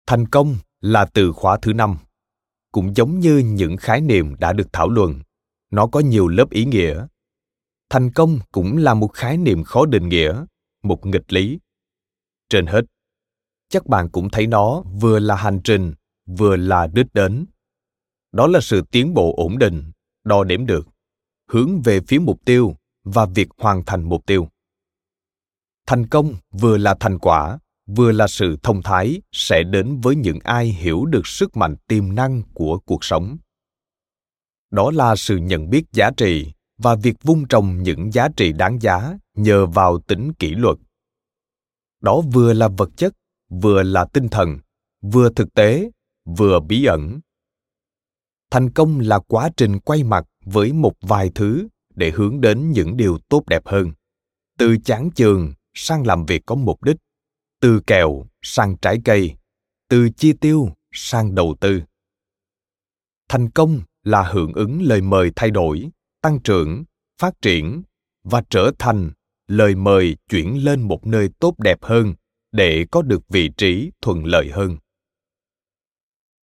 Thành 0.07 0.29
công 0.29 0.57
là 0.81 1.05
từ 1.05 1.33
khóa 1.33 1.59
thứ 1.63 1.73
năm, 1.73 1.97
cũng 2.73 2.97
giống 2.97 3.21
như 3.21 3.39
những 3.39 3.77
khái 3.77 4.01
niệm 4.01 4.35
đã 4.39 4.53
được 4.53 4.73
thảo 4.73 4.89
luận. 4.89 5.21
Nó 5.71 5.87
có 5.87 6.01
nhiều 6.01 6.29
lớp 6.29 6.51
ý 6.51 6.65
nghĩa. 6.65 7.07
Thành 7.89 8.13
công 8.13 8.39
cũng 8.53 8.77
là 8.77 8.95
một 8.95 9.09
khái 9.09 9.37
niệm 9.37 9.65
khó 9.65 9.87
định 9.87 10.09
nghĩa, 10.09 10.45
một 10.83 11.07
nghịch 11.07 11.33
lý. 11.33 11.59
Trên 12.49 12.67
hết, 12.67 12.85
chắc 13.69 13.87
bạn 13.87 14.09
cũng 14.09 14.31
thấy 14.31 14.47
nó 14.47 14.83
vừa 15.01 15.19
là 15.19 15.37
hành 15.37 15.61
trình, 15.65 15.95
vừa 16.27 16.57
là 16.57 16.87
đích 16.87 17.15
đến. 17.15 17.47
Đó 18.33 18.47
là 18.47 18.61
sự 18.61 18.83
tiến 18.91 19.15
bộ 19.15 19.35
ổn 19.37 19.59
định, 19.59 19.91
đo 20.25 20.45
đếm 20.45 20.67
được, 20.67 20.89
hướng 21.49 21.83
về 21.83 22.01
phía 22.09 22.19
mục 22.19 22.41
tiêu 22.45 22.77
và 23.15 23.27
việc 23.27 23.49
hoàn 23.59 23.85
thành 23.85 24.03
mục 24.03 24.27
tiêu. 24.27 24.49
Thành 25.87 26.07
công 26.07 26.35
vừa 26.53 26.77
là 26.77 26.97
thành 27.01 27.19
quả, 27.19 27.59
vừa 27.87 28.13
là 28.13 28.27
sự 28.27 28.57
thông 28.63 28.83
thái 28.83 29.23
sẽ 29.33 29.63
đến 29.63 30.01
với 30.01 30.17
những 30.17 30.39
ai 30.45 30.67
hiểu 30.67 31.05
được 31.05 31.27
sức 31.27 31.57
mạnh 31.57 31.77
tiềm 31.87 32.15
năng 32.15 32.43
của 32.55 32.79
cuộc 32.79 33.05
sống. 33.05 33.39
Đó 34.71 34.91
là 34.91 35.17
sự 35.17 35.37
nhận 35.37 35.71
biết 35.71 35.83
giá 35.93 36.11
trị 36.17 36.53
và 36.79 36.95
việc 36.95 37.17
vun 37.23 37.45
trồng 37.49 37.83
những 37.83 38.13
giá 38.13 38.29
trị 38.37 38.53
đáng 38.53 38.79
giá 38.81 39.19
nhờ 39.35 39.67
vào 39.67 39.99
tính 39.99 40.33
kỷ 40.33 40.51
luật. 40.51 40.77
Đó 42.01 42.21
vừa 42.33 42.53
là 42.53 42.69
vật 42.69 42.91
chất, 42.97 43.15
vừa 43.49 43.83
là 43.83 44.05
tinh 44.13 44.29
thần, 44.29 44.59
vừa 45.03 45.31
thực 45.31 45.55
tế, 45.55 45.91
vừa 46.39 46.61
bí 46.61 46.85
ẩn. 46.85 47.21
Thành 48.51 48.71
công 48.71 49.01
là 49.01 49.19
quá 49.19 49.51
trình 49.57 49.79
quay 49.79 50.05
mặt 50.05 50.27
với 50.45 50.73
một 50.73 50.93
vài 51.01 51.31
thứ 51.35 51.69
để 52.01 52.11
hướng 52.11 52.41
đến 52.41 52.71
những 52.71 52.97
điều 52.97 53.19
tốt 53.29 53.43
đẹp 53.47 53.63
hơn. 53.67 53.93
Từ 54.59 54.77
chán 54.85 55.11
chường 55.15 55.53
sang 55.75 56.07
làm 56.07 56.27
việc 56.27 56.43
có 56.47 56.55
mục 56.55 56.83
đích, 56.83 56.97
từ 57.61 57.81
kẹo 57.87 58.27
sang 58.43 58.77
trái 58.77 58.99
cây, 59.05 59.35
từ 59.89 60.09
chi 60.17 60.33
tiêu 60.33 60.69
sang 60.93 61.35
đầu 61.35 61.57
tư. 61.61 61.83
Thành 63.29 63.51
công 63.51 63.81
là 64.05 64.23
hưởng 64.23 64.53
ứng 64.53 64.83
lời 64.83 65.01
mời 65.01 65.31
thay 65.37 65.51
đổi, 65.51 65.91
tăng 66.23 66.41
trưởng, 66.41 66.85
phát 67.21 67.35
triển 67.43 67.83
và 68.25 68.43
trở 68.51 68.71
thành 68.79 69.11
lời 69.49 69.75
mời 69.75 70.17
chuyển 70.29 70.65
lên 70.65 70.81
một 70.81 71.07
nơi 71.07 71.29
tốt 71.39 71.55
đẹp 71.59 71.79
hơn 71.83 72.15
để 72.53 72.87
có 72.91 73.03
được 73.03 73.29
vị 73.29 73.51
trí 73.57 73.91
thuận 74.03 74.25
lợi 74.25 74.51
hơn. 74.53 74.77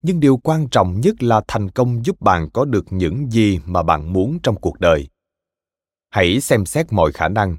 Nhưng 0.01 0.19
điều 0.19 0.37
quan 0.37 0.69
trọng 0.69 1.01
nhất 1.01 1.23
là 1.23 1.41
thành 1.47 1.69
công 1.69 2.05
giúp 2.05 2.21
bạn 2.21 2.49
có 2.53 2.65
được 2.65 2.85
những 2.89 3.31
gì 3.31 3.59
mà 3.65 3.83
bạn 3.83 4.13
muốn 4.13 4.39
trong 4.43 4.55
cuộc 4.55 4.79
đời 4.79 5.07
hãy 6.11 6.41
xem 6.41 6.65
xét 6.65 6.93
mọi 6.93 7.11
khả 7.11 7.27
năng. 7.27 7.57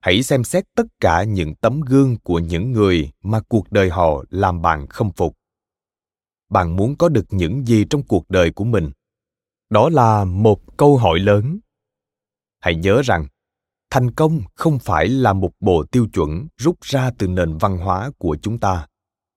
Hãy 0.00 0.22
xem 0.22 0.44
xét 0.44 0.64
tất 0.76 0.86
cả 1.00 1.24
những 1.24 1.54
tấm 1.54 1.80
gương 1.80 2.16
của 2.18 2.38
những 2.38 2.72
người 2.72 3.10
mà 3.22 3.40
cuộc 3.48 3.72
đời 3.72 3.90
họ 3.90 4.24
làm 4.30 4.62
bạn 4.62 4.86
khâm 4.86 5.12
phục. 5.12 5.36
Bạn 6.50 6.76
muốn 6.76 6.96
có 6.96 7.08
được 7.08 7.24
những 7.30 7.66
gì 7.66 7.84
trong 7.90 8.02
cuộc 8.02 8.30
đời 8.30 8.50
của 8.50 8.64
mình? 8.64 8.90
Đó 9.70 9.88
là 9.88 10.24
một 10.24 10.76
câu 10.76 10.96
hỏi 10.96 11.18
lớn. 11.18 11.58
Hãy 12.60 12.74
nhớ 12.74 13.02
rằng, 13.04 13.26
thành 13.90 14.10
công 14.10 14.40
không 14.54 14.78
phải 14.78 15.08
là 15.08 15.32
một 15.32 15.52
bộ 15.60 15.84
tiêu 15.90 16.06
chuẩn 16.12 16.46
rút 16.56 16.80
ra 16.80 17.10
từ 17.18 17.28
nền 17.28 17.58
văn 17.58 17.78
hóa 17.78 18.10
của 18.18 18.36
chúng 18.42 18.58
ta, 18.58 18.86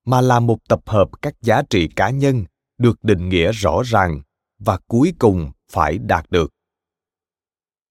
mà 0.05 0.21
là 0.21 0.39
một 0.39 0.57
tập 0.69 0.79
hợp 0.85 1.09
các 1.21 1.33
giá 1.41 1.61
trị 1.69 1.87
cá 1.95 2.09
nhân 2.09 2.45
được 2.77 3.03
định 3.03 3.29
nghĩa 3.29 3.51
rõ 3.51 3.81
ràng 3.85 4.21
và 4.59 4.79
cuối 4.87 5.13
cùng 5.19 5.51
phải 5.71 5.97
đạt 5.97 6.25
được 6.29 6.56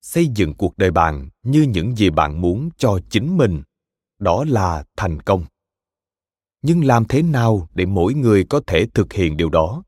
xây 0.03 0.29
dựng 0.35 0.55
cuộc 0.55 0.79
đời 0.79 0.91
bạn 0.91 1.29
như 1.43 1.63
những 1.63 1.97
gì 1.97 2.11
bạn 2.11 2.41
muốn 2.41 2.69
cho 2.77 2.99
chính 3.11 3.37
mình. 3.37 3.63
Đó 4.19 4.45
là 4.49 4.85
thành 4.97 5.23
công. 5.23 5.45
Nhưng 6.63 6.85
làm 6.85 7.05
thế 7.05 7.23
nào 7.23 7.69
để 7.75 7.87
mỗi 7.87 8.15
người 8.15 8.45
có 8.45 8.61
thể 8.67 8.87
thực 8.95 9.13
hiện 9.13 9.37
điều 9.37 9.49
đó? 9.49 9.83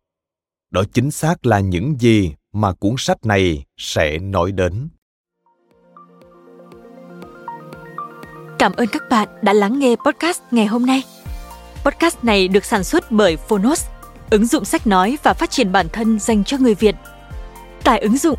Đó 0.71 0.85
chính 0.93 1.11
xác 1.11 1.47
là 1.47 1.61
những 1.61 1.97
gì 1.99 2.35
mà 2.53 2.73
cuốn 2.73 2.95
sách 2.99 3.27
này 3.27 3.65
sẽ 3.77 4.19
nói 4.19 4.53
đến. 4.53 4.89
Cảm 8.59 8.73
ơn 8.73 8.89
các 8.93 9.03
bạn 9.11 9.29
đã 9.43 9.53
lắng 9.53 9.79
nghe 9.79 9.97
podcast 10.07 10.41
ngày 10.51 10.67
hôm 10.67 10.87
nay. 10.87 11.03
Podcast 11.85 12.25
này 12.25 12.49
được 12.49 12.65
sản 12.65 12.85
xuất 12.85 13.13
bởi 13.13 13.37
phonos, 13.37 13.87
ứng 14.31 14.47
dụng 14.47 14.65
sách 14.65 14.87
nói 14.87 15.19
và 15.23 15.35
phát 15.35 15.51
triển 15.51 15.73
bản 15.73 15.87
thân 15.93 16.19
dành 16.19 16.45
cho 16.45 16.59
người 16.59 16.75
việt. 16.75 16.95
Tải 17.85 17.99
ứng 17.99 18.17
dụng 18.17 18.39